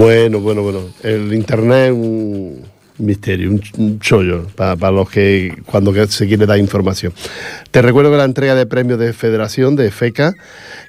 Bueno, 0.05 0.39
bueno, 0.39 0.61
bueno. 0.61 0.81
El 1.01 1.33
internet 1.33 1.87
es 1.87 1.91
un 1.93 2.63
misterio, 2.99 3.49
un, 3.49 3.99
chollo 3.99 4.45
para, 4.55 4.91
los 4.91 5.09
que 5.09 5.51
cuando 5.65 5.95
se 6.05 6.27
quiere 6.27 6.45
dar 6.45 6.59
información. 6.59 7.11
Te 7.71 7.81
recuerdo 7.81 8.11
que 8.11 8.17
la 8.17 8.25
entrega 8.25 8.53
de 8.53 8.67
premios 8.67 8.99
de 8.99 9.13
Federación 9.13 9.75
de 9.75 9.89
FECA, 9.89 10.35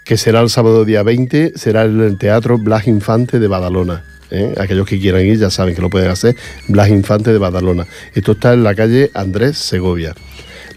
que 0.04 0.18
será 0.18 0.42
el 0.42 0.50
sábado 0.50 0.84
día 0.84 1.02
20, 1.02 1.52
será 1.56 1.84
en 1.84 1.98
el 2.02 2.18
Teatro 2.18 2.58
Blas 2.58 2.86
Infante 2.88 3.38
de 3.38 3.48
Badalona. 3.48 4.04
¿eh? 4.30 4.52
Aquellos 4.58 4.86
que 4.86 5.00
quieran 5.00 5.24
ir 5.24 5.38
ya 5.38 5.48
saben 5.48 5.74
que 5.74 5.80
lo 5.80 5.88
pueden 5.88 6.10
hacer. 6.10 6.36
Blas 6.68 6.90
Infante 6.90 7.32
de 7.32 7.38
Badalona. 7.38 7.86
Esto 8.14 8.32
está 8.32 8.52
en 8.52 8.64
la 8.64 8.74
calle 8.74 9.10
Andrés 9.14 9.56
Segovia. 9.56 10.14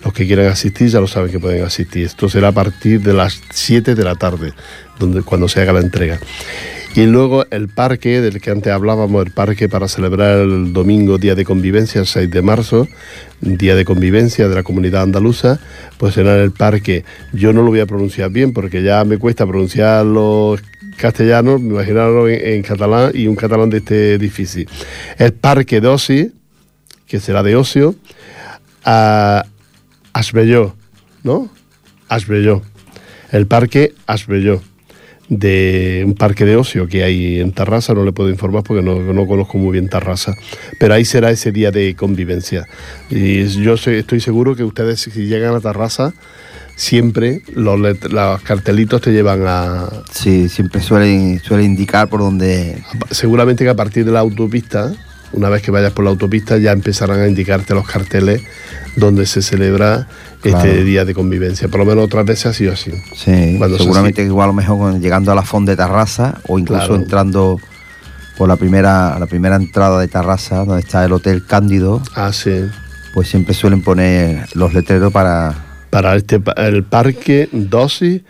Los 0.01 0.13
que 0.13 0.25
quieran 0.25 0.45
asistir 0.45 0.87
ya 0.87 1.01
lo 1.01 1.07
saben 1.07 1.29
que 1.29 1.41
pueden 1.41 1.65
asistir. 1.65 2.05
Esto 2.05 2.29
será 2.29 2.47
a 2.47 2.53
partir 2.53 3.01
de 3.01 3.11
las 3.11 3.41
7 3.49 3.95
de 3.95 4.03
la 4.05 4.15
tarde, 4.15 4.53
donde, 4.97 5.23
cuando 5.23 5.49
se 5.49 5.59
haga 5.59 5.73
la 5.73 5.81
entrega. 5.81 6.21
Y 6.95 7.05
luego 7.05 7.45
el 7.51 7.69
parque 7.69 8.19
del 8.19 8.41
que 8.41 8.49
antes 8.49 8.73
hablábamos, 8.73 9.23
el 9.25 9.31
parque 9.31 9.69
para 9.69 9.87
celebrar 9.87 10.39
el 10.39 10.73
domingo, 10.73 11.19
Día 11.19 11.35
de 11.35 11.45
Convivencia, 11.45 12.01
el 12.01 12.07
6 12.07 12.31
de 12.31 12.41
marzo, 12.41 12.87
Día 13.41 13.75
de 13.75 13.85
Convivencia 13.85 14.49
de 14.49 14.55
la 14.55 14.63
Comunidad 14.63 15.03
Andaluza, 15.03 15.59
pues 15.97 16.15
será 16.15 16.35
el 16.41 16.51
parque. 16.51 17.05
Yo 17.31 17.53
no 17.53 17.61
lo 17.61 17.69
voy 17.69 17.79
a 17.79 17.85
pronunciar 17.85 18.31
bien 18.31 18.53
porque 18.53 18.81
ya 18.81 19.03
me 19.05 19.19
cuesta 19.19 19.45
pronunciar 19.45 20.03
los 20.03 20.61
castellanos, 20.97 21.61
me 21.61 21.75
imaginaron 21.75 22.29
en, 22.29 22.55
en 22.55 22.63
catalán 22.63 23.11
y 23.13 23.27
un 23.27 23.35
catalán 23.35 23.69
de 23.69 23.77
este 23.77 24.17
difícil. 24.17 24.67
El 25.19 25.33
parque 25.33 25.81
de 25.81 25.87
Osi, 25.87 26.31
que 27.05 27.19
será 27.19 27.43
de 27.43 27.55
ocio, 27.55 27.95
a 28.83 29.45
Asbelló, 30.11 30.75
¿no? 31.23 31.49
Asbelló. 32.07 32.63
El 33.31 33.45
parque 33.45 33.93
Asbelló 34.07 34.61
de 35.29 36.03
un 36.05 36.15
parque 36.15 36.43
de 36.43 36.55
ocio 36.55 36.87
que 36.87 37.03
hay 37.03 37.39
en 37.39 37.51
Tarrasa, 37.51 37.93
no 37.93 38.03
le 38.03 38.11
puedo 38.11 38.29
informar 38.29 38.63
porque 38.63 38.83
no, 38.83 38.99
no 38.99 39.27
conozco 39.27 39.57
muy 39.57 39.73
bien 39.73 39.87
Tarrasa, 39.87 40.35
pero 40.79 40.95
ahí 40.95 41.05
será 41.05 41.29
ese 41.29 41.51
día 41.51 41.71
de 41.71 41.95
convivencia. 41.95 42.67
Y 43.09 43.45
yo 43.45 43.75
estoy 43.75 44.19
seguro 44.19 44.55
que 44.55 44.63
ustedes 44.63 45.01
si 45.01 45.27
llegan 45.27 45.55
a 45.55 45.59
Tarrasa, 45.59 46.13
siempre 46.75 47.41
los, 47.53 47.79
los 47.79 48.41
cartelitos 48.41 49.01
te 49.01 49.11
llevan 49.11 49.43
a... 49.45 49.89
Sí, 50.11 50.49
siempre 50.49 50.81
suelen, 50.81 51.39
suele 51.39 51.63
indicar 51.63 52.09
por 52.09 52.21
donde... 52.21 52.81
Seguramente 53.11 53.63
que 53.65 53.69
a 53.69 53.75
partir 53.75 54.05
de 54.05 54.11
la 54.11 54.19
autopista, 54.19 54.93
una 55.33 55.49
vez 55.49 55.61
que 55.61 55.71
vayas 55.71 55.91
por 55.93 56.03
la 56.05 56.11
autopista, 56.11 56.57
ya 56.57 56.71
empezarán 56.71 57.19
a 57.21 57.27
indicarte 57.27 57.73
los 57.73 57.87
carteles 57.87 58.41
donde 58.95 59.25
se 59.25 59.41
celebra 59.41 60.07
este 60.43 60.83
día 60.83 61.05
de 61.05 61.13
convivencia. 61.13 61.67
Por 61.67 61.79
lo 61.81 61.85
menos 61.85 62.05
otras 62.05 62.25
veces 62.25 62.45
ha 62.47 62.53
sido 62.53 62.73
así. 62.73 62.91
Sí, 63.15 63.55
Cuando 63.57 63.77
seguramente 63.77 64.23
igual 64.23 64.45
a 64.45 64.47
lo 64.47 64.53
mejor 64.53 64.99
llegando 64.99 65.31
a 65.31 65.35
la 65.35 65.43
Font 65.43 65.67
de 65.67 65.75
Tarrasa 65.75 66.39
o 66.47 66.57
incluso 66.59 66.87
Claro. 66.87 66.95
entrando 66.95 67.59
por 68.37 68.47
la 68.47 68.55
primera, 68.55 69.19
la 69.19 69.25
primera 69.27 69.55
entrada 69.57 69.99
de 69.99 70.07
Tarrasa, 70.07 70.63
donde 70.65 70.81
está 70.81 71.03
el 71.05 71.11
Hotel 71.11 71.45
Cándido, 71.45 72.01
Ah, 72.15 72.31
sí. 72.33 72.65
pues 73.13 73.27
siempre 73.27 73.53
suelen 73.53 73.81
poner 73.81 74.47
los 74.55 74.73
letreros 74.73 75.11
para... 75.11 75.53
para 75.89 76.15
este 76.15 76.41
el 76.57 76.83
parque 76.83 77.49
Dosi 77.51 78.23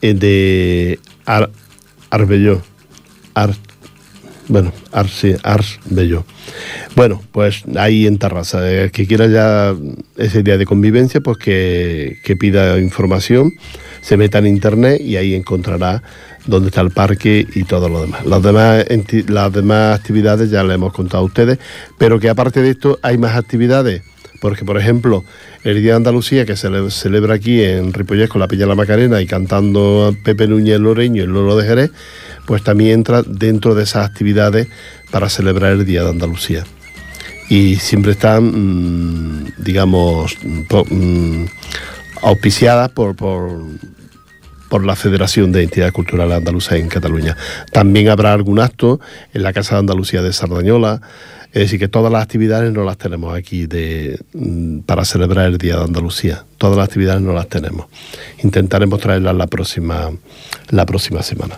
eh, 0.00 0.14
de 0.14 1.00
Ar, 1.24 1.50
Arbelló. 2.10 2.62
Ar- 3.34 3.56
bueno, 4.48 4.72
Ar, 4.92 5.08
sí, 5.08 5.34
Arbelló. 5.42 6.24
Bueno, 6.94 7.22
pues 7.32 7.64
ahí 7.76 8.06
en 8.06 8.18
Tarrasa. 8.18 8.68
El 8.70 8.90
que 8.90 9.06
quiera 9.06 9.26
ya 9.26 9.74
ese 10.16 10.42
día 10.42 10.56
de 10.56 10.64
convivencia, 10.66 11.20
pues 11.20 11.38
que, 11.38 12.18
que 12.24 12.36
pida 12.36 12.78
información, 12.78 13.52
se 14.00 14.16
meta 14.16 14.38
en 14.38 14.46
internet 14.46 15.00
y 15.00 15.16
ahí 15.16 15.34
encontrará 15.34 16.02
dónde 16.46 16.68
está 16.68 16.80
el 16.80 16.90
parque 16.90 17.46
y 17.54 17.64
todo 17.64 17.88
lo 17.88 18.00
demás. 18.02 18.24
Las 18.24 18.42
demás, 18.42 18.84
las 19.28 19.52
demás 19.52 19.98
actividades 19.98 20.50
ya 20.50 20.62
le 20.62 20.74
hemos 20.74 20.92
contado 20.92 21.24
a 21.24 21.26
ustedes, 21.26 21.58
pero 21.98 22.20
que 22.20 22.28
aparte 22.28 22.62
de 22.62 22.70
esto 22.70 22.98
hay 23.02 23.18
más 23.18 23.36
actividades. 23.36 24.02
Porque, 24.40 24.66
por 24.66 24.76
ejemplo, 24.78 25.24
el 25.64 25.80
Día 25.80 25.92
de 25.92 25.96
Andalucía, 25.96 26.44
que 26.44 26.56
se 26.56 26.68
le- 26.68 26.90
celebra 26.90 27.34
aquí 27.34 27.62
en 27.62 27.92
Ripollés 27.94 28.28
con 28.28 28.38
la 28.40 28.46
Pilla 28.46 28.64
de 28.64 28.68
la 28.68 28.74
Macarena 28.74 29.20
y 29.22 29.26
cantando 29.26 30.06
a 30.06 30.24
Pepe 30.24 30.46
Núñez 30.46 30.78
Loreño 30.78 31.24
y 31.24 31.26
Lolo 31.26 31.56
de 31.56 31.66
Jerez, 31.66 31.90
pues 32.46 32.62
también 32.62 32.92
entra 32.92 33.22
dentro 33.22 33.74
de 33.74 33.82
esas 33.84 34.06
actividades 34.08 34.68
para 35.10 35.28
celebrar 35.28 35.72
el 35.72 35.84
Día 35.84 36.02
de 36.04 36.10
Andalucía. 36.10 36.64
Y 37.48 37.76
siempre 37.76 38.12
están, 38.12 38.44
mm, 38.44 39.52
digamos, 39.58 40.36
po- 40.68 40.84
mm, 40.88 41.46
auspiciadas 42.22 42.90
por, 42.90 43.14
por, 43.14 43.50
por 44.68 44.84
la 44.84 44.96
Federación 44.96 45.52
de 45.52 45.62
Entidades 45.62 45.92
Culturales 45.92 46.36
Andaluzas 46.38 46.74
en 46.78 46.88
Cataluña. 46.88 47.36
También 47.72 48.08
habrá 48.08 48.32
algún 48.32 48.58
acto 48.58 49.00
en 49.32 49.42
la 49.44 49.52
Casa 49.52 49.76
de 49.76 49.80
Andalucía 49.80 50.22
de 50.22 50.32
Sardañola. 50.32 51.00
Es 51.52 51.62
decir, 51.62 51.78
que 51.78 51.88
todas 51.88 52.12
las 52.12 52.22
actividades 52.22 52.70
no 52.72 52.84
las 52.84 52.98
tenemos 52.98 53.34
aquí 53.34 53.66
de, 53.66 54.20
mm, 54.34 54.80
para 54.80 55.04
celebrar 55.04 55.46
el 55.46 55.56
Día 55.58 55.76
de 55.76 55.84
Andalucía. 55.84 56.44
Todas 56.58 56.76
las 56.76 56.86
actividades 56.88 57.22
no 57.22 57.32
las 57.32 57.48
tenemos. 57.48 57.86
Intentaremos 58.42 59.00
traerlas 59.00 59.36
la 59.36 59.46
próxima, 59.46 60.10
la 60.70 60.86
próxima 60.86 61.22
semana. 61.22 61.56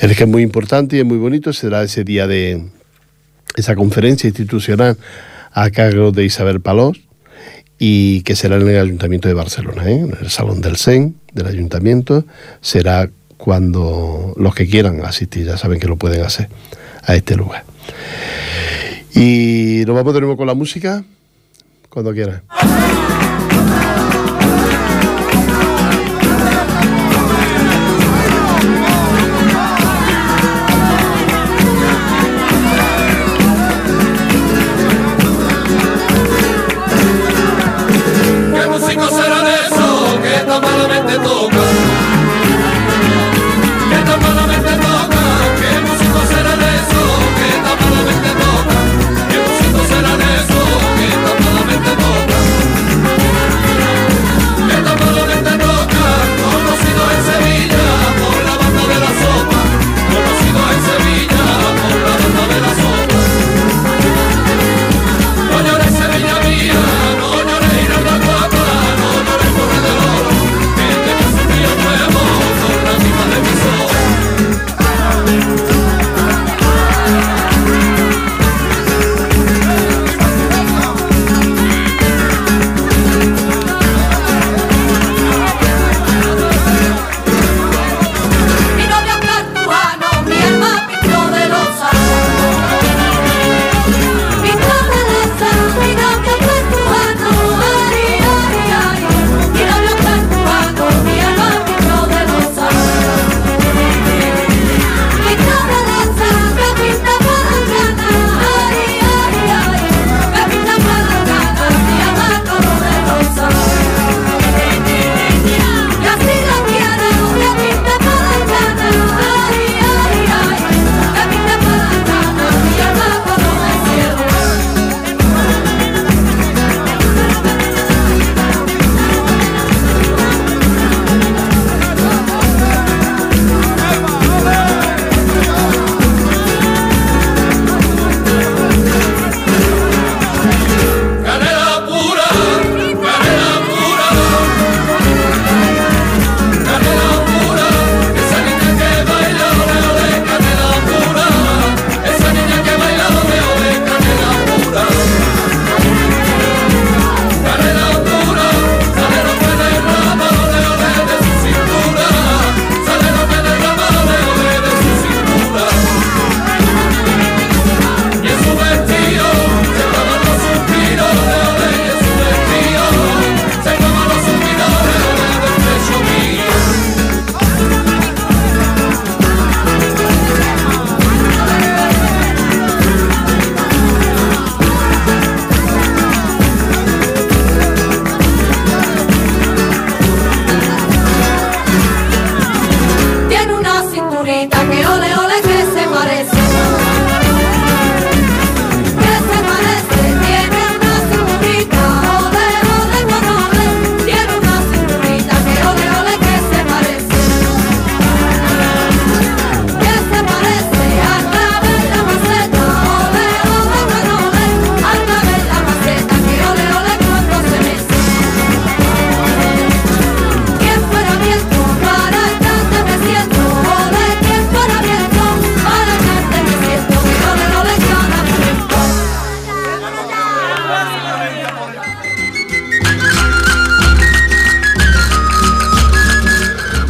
El 0.00 0.14
que 0.16 0.24
es 0.24 0.28
muy 0.28 0.42
importante 0.42 0.96
y 0.96 1.00
es 1.00 1.04
muy 1.04 1.18
bonito 1.18 1.52
será 1.52 1.82
ese 1.82 2.04
día 2.04 2.26
de 2.26 2.62
esa 3.56 3.74
conferencia 3.74 4.28
institucional 4.28 4.96
a 5.52 5.70
cargo 5.70 6.10
de 6.10 6.24
Isabel 6.24 6.60
Palós 6.60 7.00
y 7.78 8.22
que 8.22 8.36
será 8.36 8.56
en 8.56 8.68
el 8.68 8.80
Ayuntamiento 8.80 9.28
de 9.28 9.34
Barcelona, 9.34 9.88
¿eh? 9.88 9.98
en 9.98 10.16
el 10.20 10.30
Salón 10.30 10.60
del 10.60 10.76
SEN 10.76 11.16
del 11.32 11.46
Ayuntamiento. 11.46 12.24
Será 12.60 13.10
cuando 13.36 14.34
los 14.36 14.54
que 14.54 14.68
quieran 14.68 15.04
asistir, 15.04 15.46
ya 15.46 15.56
saben 15.56 15.80
que 15.80 15.88
lo 15.88 15.96
pueden 15.96 16.22
hacer 16.22 16.48
a 17.02 17.14
este 17.14 17.36
lugar. 17.36 17.64
Y 19.14 19.84
nos 19.86 19.94
vamos 19.94 20.14
de 20.14 20.20
nuevo 20.20 20.36
con 20.36 20.46
la 20.46 20.54
música, 20.54 21.04
cuando 21.88 22.12
quieran. 22.12 22.42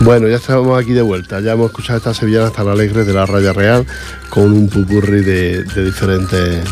Bueno, 0.04 0.28
ya 0.28 0.36
estamos 0.36 0.78
aquí 0.78 0.92
de 0.92 1.00
vuelta. 1.00 1.40
Ya 1.40 1.52
hemos 1.52 1.68
escuchado 1.68 1.96
estas 1.96 2.18
sevillanas 2.18 2.52
tan 2.52 2.68
alegres 2.68 3.06
de 3.06 3.14
la 3.14 3.24
Raya 3.24 3.54
Real 3.54 3.86
con 4.28 4.52
un 4.52 4.68
pupurri 4.68 5.22
de, 5.22 5.64
diferentes, 5.64 6.62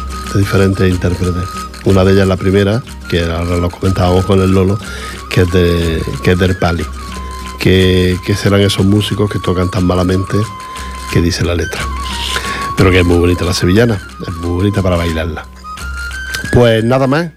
intérpretes. 0.87 1.49
Una 1.87 2.05
de 2.05 2.13
ellas, 2.13 2.29
la 2.29 2.37
primera, 2.37 2.83
que 3.09 3.23
ahora 3.23 3.57
lo 3.57 3.71
comentábamos 3.71 4.27
con 4.27 4.43
el 4.43 4.51
Lolo, 4.51 4.79
que 5.31 5.41
es, 5.41 5.51
de, 5.51 6.03
que 6.23 6.33
es 6.33 6.39
del 6.39 6.59
Pali. 6.59 6.85
Que, 7.59 8.19
que 8.27 8.35
serán 8.35 8.61
esos 8.61 8.85
músicos 8.85 9.31
que 9.31 9.39
tocan 9.39 9.71
tan 9.71 9.87
malamente 9.87 10.37
que 11.11 11.23
dice 11.23 11.43
la 11.43 11.55
letra. 11.55 11.81
Pero 12.77 12.91
que 12.91 12.99
es 12.99 13.05
muy 13.07 13.17
bonita 13.17 13.47
la 13.47 13.55
sevillana, 13.55 13.99
es 14.29 14.35
muy 14.35 14.51
bonita 14.51 14.83
para 14.83 14.97
bailarla. 14.97 15.47
Pues 16.53 16.85
nada 16.85 17.07
más, 17.07 17.31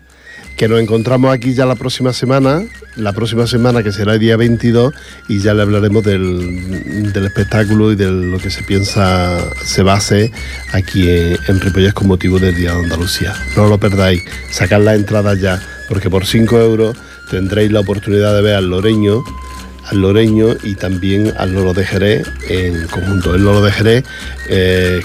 que 0.57 0.67
nos 0.67 0.81
encontramos 0.81 1.33
aquí 1.33 1.53
ya 1.53 1.65
la 1.65 1.75
próxima 1.75 2.11
semana, 2.11 2.63
la 2.95 3.13
próxima 3.13 3.47
semana 3.47 3.83
que 3.83 3.91
será 3.91 4.13
el 4.13 4.19
día 4.19 4.37
22 4.37 4.93
y 5.27 5.39
ya 5.39 5.53
le 5.53 5.61
hablaremos 5.61 6.03
del, 6.03 7.11
del 7.11 7.25
espectáculo 7.25 7.91
y 7.91 7.95
de 7.95 8.09
lo 8.09 8.37
que 8.37 8.49
se 8.49 8.63
piensa 8.63 9.37
se 9.63 9.83
va 9.83 9.93
a 9.93 9.97
hacer 9.97 10.31
aquí 10.71 11.09
en, 11.09 11.37
en 11.47 11.59
Ripollet 11.59 11.93
con 11.93 12.07
motivo 12.07 12.39
del 12.39 12.55
Día 12.55 12.73
de 12.73 12.83
Andalucía. 12.83 13.33
No 13.55 13.67
lo 13.67 13.79
perdáis, 13.79 14.23
sacad 14.49 14.81
las 14.81 14.95
entradas 14.95 15.39
ya, 15.39 15.61
porque 15.87 16.09
por 16.09 16.25
5 16.25 16.59
euros 16.59 16.95
tendréis 17.29 17.71
la 17.71 17.81
oportunidad 17.81 18.35
de 18.35 18.41
ver 18.41 18.55
al 18.55 18.69
Loreño, 18.69 19.23
al 19.87 20.01
Loreño 20.01 20.55
y 20.63 20.75
también 20.75 21.33
al 21.37 21.53
Lolo 21.53 21.73
de 21.73 21.85
Jerez 21.85 22.27
en 22.49 22.87
conjunto. 22.87 23.35
El 23.35 23.43
Lolo 23.43 23.61
de 23.61 23.71
Jerez, 23.71 24.03
eh, 24.49 25.01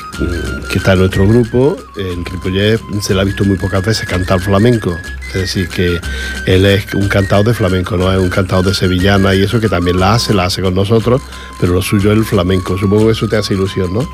que 0.71 0.79
está 0.79 0.95
en 0.95 1.01
nuestro 1.01 1.27
grupo, 1.27 1.77
en 1.97 2.25
Ripollet 2.25 2.81
se 3.01 3.15
le 3.15 3.21
ha 3.21 3.25
visto 3.25 3.45
muy 3.45 3.57
pocas 3.57 3.85
veces 3.85 4.09
cantar 4.09 4.41
flamenco. 4.41 4.97
Es 5.29 5.35
decir, 5.35 5.69
que 5.69 6.01
él 6.47 6.67
es 6.67 6.93
un 6.95 7.09
cantador 7.09 7.47
de 7.47 7.55
flamenco, 7.55 7.97
no 7.97 8.13
es 8.13 8.19
un 8.19 8.31
cantador 8.31 8.65
de 8.67 8.75
sevillana 8.75 9.35
y 9.35 9.43
eso 9.43 9.61
que 9.61 9.69
también 9.69 10.01
la 10.01 10.15
hace, 10.15 10.35
la 10.35 10.45
hace 10.45 10.61
con 10.61 10.75
nosotros, 10.75 11.23
pero 11.61 11.75
lo 11.75 11.83
suyo 11.83 12.11
es 12.13 12.19
el 12.19 12.25
flamenco. 12.25 12.77
Supongo 12.77 13.07
que 13.07 13.13
eso 13.13 13.29
te 13.29 13.37
hace 13.37 13.55
ilusión, 13.55 13.93
¿no? 13.93 14.09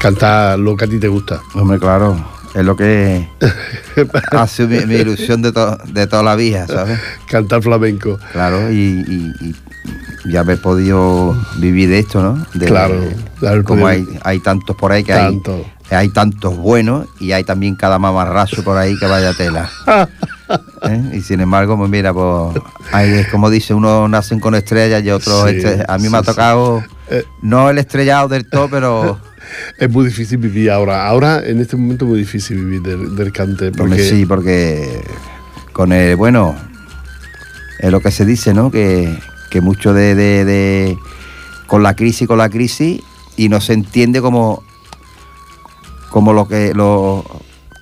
Cantar 0.00 0.58
lo 0.58 0.76
que 0.76 0.86
a 0.86 0.88
ti 0.88 0.98
te 0.98 1.08
gusta. 1.08 1.42
Hombre, 1.54 1.78
claro, 1.78 2.39
es 2.54 2.64
lo 2.64 2.76
que 2.76 3.28
hace 4.32 4.66
mi, 4.66 4.84
mi 4.86 4.94
ilusión 4.96 5.42
de, 5.42 5.52
to- 5.52 5.78
de 5.92 6.06
toda 6.06 6.22
la 6.22 6.36
vida, 6.36 6.66
¿sabes? 6.66 6.98
Cantar 7.28 7.62
flamenco. 7.62 8.18
Claro, 8.32 8.70
y, 8.70 8.76
y- 8.76 9.32
y- 9.40 9.54
y 10.26 10.36
haber 10.36 10.60
podido 10.60 11.34
vivir 11.56 11.88
de 11.88 12.00
esto, 12.00 12.22
¿no? 12.22 12.44
De- 12.54 12.66
Claro, 12.66 12.94
como 13.64 13.86
hay, 13.86 14.06
hay 14.22 14.38
tantos 14.40 14.76
por 14.76 14.92
ahí 14.92 15.02
que 15.02 15.12
Tanto. 15.14 15.64
hay, 15.90 15.96
hay 15.96 16.08
tantos 16.10 16.56
buenos 16.56 17.06
y 17.18 17.32
hay 17.32 17.42
también 17.44 17.74
cada 17.74 17.98
mamarracho 17.98 18.62
por 18.62 18.76
ahí 18.76 18.98
que 18.98 19.06
vaya 19.06 19.32
tela. 19.32 19.70
¿eh? 20.82 21.02
Y 21.14 21.22
sin 21.22 21.40
embargo, 21.40 21.76
pues 21.78 21.88
mira, 21.90 22.12
pues 22.12 22.56
es 23.02 23.28
como 23.28 23.48
dice, 23.48 23.72
unos 23.72 24.10
nacen 24.10 24.40
con 24.40 24.54
estrellas 24.54 25.02
y 25.02 25.10
otros... 25.10 25.48
Sí, 25.48 25.56
estre- 25.56 25.84
a 25.88 25.96
mí 25.96 26.04
sí, 26.04 26.10
me 26.10 26.18
ha 26.18 26.22
tocado, 26.22 26.84
Eh. 27.08 27.24
no 27.42 27.70
el 27.70 27.78
estrellado 27.78 28.28
del 28.28 28.48
todo, 28.48 28.68
pero... 28.68 29.18
Es 29.78 29.90
muy 29.90 30.06
difícil 30.06 30.38
vivir 30.38 30.70
ahora. 30.70 31.06
Ahora, 31.06 31.42
en 31.44 31.60
este 31.60 31.76
momento, 31.76 32.04
es 32.04 32.08
muy 32.10 32.18
difícil 32.20 32.58
vivir 32.64 32.82
del, 32.82 33.16
del 33.16 33.32
cante. 33.32 33.70
Porque 33.72 33.78
Porque 33.96 34.02
sí, 34.04 34.26
porque 34.26 35.02
con 35.72 35.92
el, 35.92 36.16
bueno, 36.16 36.54
es 37.78 37.90
lo 37.90 38.00
que 38.00 38.10
se 38.10 38.24
dice, 38.24 38.52
¿no? 38.54 38.70
Que, 38.70 39.18
que 39.50 39.60
mucho 39.60 39.92
de, 39.94 40.14
de- 40.14 40.44
de- 40.44 40.98
con 41.66 41.82
la 41.82 41.94
crisis, 41.94 42.26
con 42.28 42.38
la 42.38 42.48
crisis, 42.48 43.00
y 43.36 43.48
no 43.48 43.60
se 43.60 43.72
entiende 43.72 44.20
como, 44.20 44.62
como 46.10 46.32
lo 46.32 46.46
que 46.48 46.74
lo, 46.74 47.24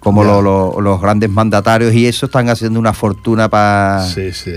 como 0.01 0.23
Ya. 0.23 0.29
lo- 0.31 0.43
lo- 0.43 0.81
los 0.81 1.01
grandes 1.01 1.31
mandatarios 1.31 1.93
y 1.95 2.07
eso 2.07 2.27
están 2.27 2.49
haciendo 2.49 2.79
una 2.79 2.93
fortuna 2.93 3.49
para 3.49 4.07
Sí, 4.07 4.33
sí. 4.33 4.53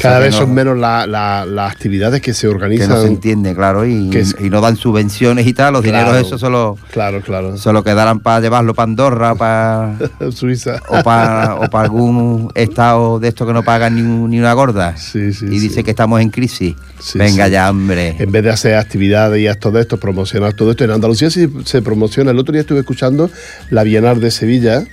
Cada 0.00 0.18
vez 0.18 0.34
son 0.34 0.52
menos 0.54 0.76
la- 0.78 1.06
la- 1.06 1.44
las 1.46 1.72
actividades 1.72 2.20
que 2.20 2.34
se 2.34 2.42
que 2.42 2.48
organizan. 2.48 2.88
no 2.88 3.00
se 3.00 3.06
entiende, 3.08 3.54
claro, 3.54 3.86
y, 3.86 4.10
que 4.10 4.20
es- 4.20 4.36
y 4.40 4.50
no 4.50 4.60
dan 4.60 4.76
subvenciones 4.76 5.46
y 5.46 5.52
tal, 5.52 5.72
los 5.74 5.82
Claro. 5.82 6.08
dineros 6.08 6.26
esos 6.26 6.40
solo, 6.40 6.76
Claro, 6.92 7.20
claro. 7.20 7.56
solo 7.56 7.82
quedarán 7.84 8.20
para 8.20 8.40
llevarlo 8.40 8.74
para 8.74 8.84
Andorra, 8.84 9.34
para 9.34 9.96
Suiza. 10.32 10.80
o 10.88 11.02
para 11.02 11.54
o 11.56 11.68
pa 11.70 11.82
algún 11.82 12.50
estado 12.54 13.18
de 13.18 13.28
esto 13.28 13.46
que 13.46 13.52
no 13.52 13.62
pagan 13.62 13.94
ni, 13.94 14.02
ni 14.02 14.38
una 14.38 14.52
gorda 14.52 14.96
Sí, 14.96 15.32
sí, 15.32 15.46
y 15.46 15.48
sí. 15.48 15.58
dice 15.68 15.84
que 15.84 15.90
estamos 15.90 16.20
en 16.20 16.30
crisis. 16.30 16.74
Venga 17.14 17.48
ya, 17.48 17.70
hombre. 17.70 18.16
En 18.18 18.32
vez 18.32 18.42
de 18.42 18.50
hacer 18.50 18.74
actividades 18.76 19.40
y 19.40 19.46
actos 19.46 19.72
de 19.72 19.80
estos, 19.82 19.98
promocionar 20.00 20.54
todo 20.54 20.70
esto. 20.70 20.84
En 20.84 20.90
Andalucía 20.90 21.30
sí 21.30 21.48
se 21.64 21.82
promociona. 21.82 22.30
El 22.30 22.38
otro 22.38 22.52
día 22.52 22.62
estuve 22.62 22.80
escuchando 22.80 23.30
la 23.70 23.82
Bienal 23.84 24.20
de 24.20 24.30
Sevilla, 24.30 24.84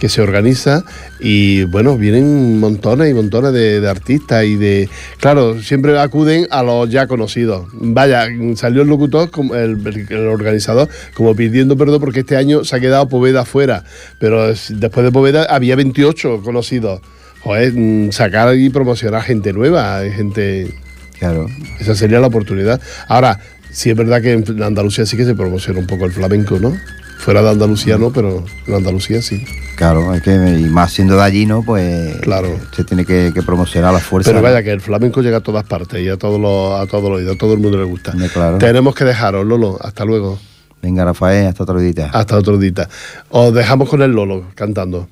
que 0.00 0.08
se 0.08 0.22
organiza, 0.22 0.82
y 1.20 1.64
bueno, 1.64 1.96
vienen 1.98 2.58
montones 2.58 3.10
y 3.10 3.14
montones 3.14 3.52
de, 3.52 3.80
de 3.80 3.88
artistas 3.88 4.44
y 4.44 4.56
de. 4.56 4.88
Claro, 5.18 5.62
siempre 5.62 5.96
acuden 6.00 6.46
a 6.50 6.62
los 6.62 6.90
ya 6.90 7.06
conocidos. 7.06 7.66
Vaya, 7.72 8.26
salió 8.56 8.82
el 8.82 8.88
locutor, 8.88 9.30
como 9.30 9.54
el, 9.54 10.06
el 10.08 10.26
organizador, 10.26 10.88
como 11.14 11.36
pidiendo 11.36 11.76
perdón 11.76 12.00
porque 12.00 12.20
este 12.20 12.36
año 12.36 12.64
se 12.64 12.74
ha 12.76 12.80
quedado 12.80 13.08
Poveda 13.08 13.44
fuera. 13.44 13.84
Pero 14.18 14.48
es- 14.50 14.72
después 14.74 15.04
de 15.04 15.12
Poveda 15.12 15.44
había 15.44 15.76
28 15.76 16.40
conocidos. 16.42 17.00
Joder, 17.42 17.72
mm, 17.74 18.10
sacar 18.12 18.56
y 18.56 18.70
promocionar 18.70 19.22
gente 19.22 19.52
nueva, 19.52 20.00
gente. 20.14 20.74
Claro. 21.18 21.46
Esa 21.78 21.94
sería 21.94 22.20
la 22.20 22.28
oportunidad. 22.28 22.80
Ahora, 23.06 23.38
sí 23.70 23.90
es 23.90 23.96
verdad 23.96 24.22
que 24.22 24.32
en 24.32 24.62
Andalucía 24.62 25.04
sí 25.04 25.16
que 25.18 25.24
se 25.26 25.34
promociona 25.34 25.78
un 25.78 25.86
poco 25.86 26.06
el 26.06 26.12
flamenco, 26.12 26.58
¿no? 26.58 26.74
Fuera 27.20 27.42
de 27.42 27.50
Andalucía 27.50 27.98
no, 27.98 28.10
pero 28.10 28.42
en 28.66 28.74
Andalucía 28.74 29.20
sí. 29.20 29.44
Claro, 29.76 30.14
es 30.14 30.22
que 30.22 30.32
y 30.34 30.64
más 30.64 30.92
siendo 30.92 31.16
de 31.16 31.22
allí, 31.22 31.46
¿no? 31.46 31.62
Pues 31.62 32.16
Claro. 32.22 32.48
se 32.74 32.84
tiene 32.84 33.04
que, 33.04 33.30
que 33.34 33.42
promocionar 33.42 33.90
a 33.90 33.92
la 33.94 33.98
fuerza. 34.00 34.30
Pero 34.30 34.40
¿no? 34.40 34.42
vaya 34.48 34.62
que 34.62 34.70
el 34.70 34.80
flamenco 34.80 35.20
llega 35.22 35.38
a 35.38 35.40
todas 35.40 35.64
partes 35.64 36.00
y 36.02 36.08
a 36.08 36.16
todos 36.16 36.40
los, 36.40 36.80
a 36.80 36.86
todos 36.86 37.10
los, 37.10 37.22
y 37.22 37.28
a 37.30 37.38
todo 37.38 37.52
el 37.54 37.60
mundo 37.60 37.78
le 37.78 37.84
gusta. 37.84 38.12
Claro. 38.32 38.58
Tenemos 38.58 38.94
que 38.94 39.04
dejaros, 39.04 39.46
Lolo. 39.46 39.78
Hasta 39.80 40.04
luego. 40.04 40.38
Venga, 40.82 41.04
Rafael, 41.04 41.46
hasta 41.46 41.62
otro 41.62 41.78
día. 41.78 42.10
Hasta 42.12 42.38
otro 42.38 42.56
día. 42.56 42.88
Os 43.28 43.52
dejamos 43.52 43.88
con 43.88 44.00
el 44.02 44.12
Lolo 44.12 44.46
cantando. 44.54 45.08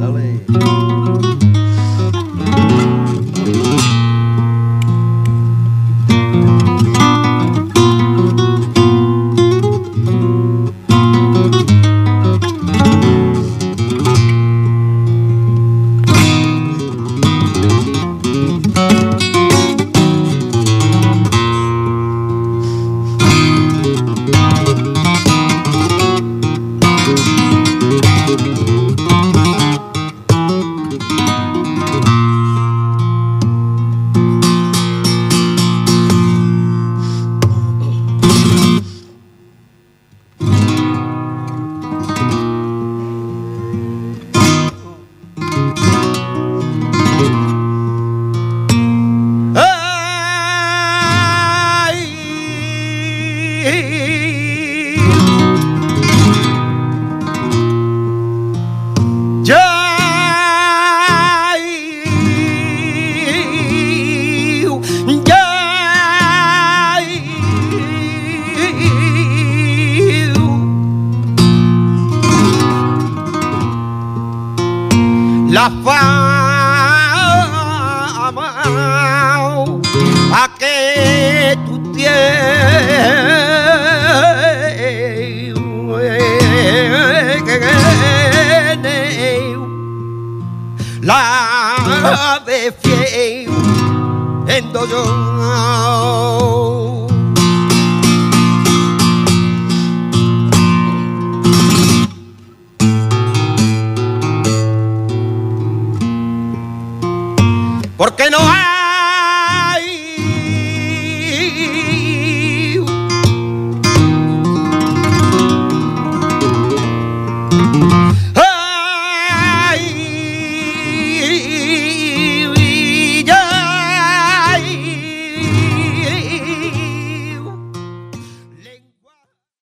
La 0.00 0.08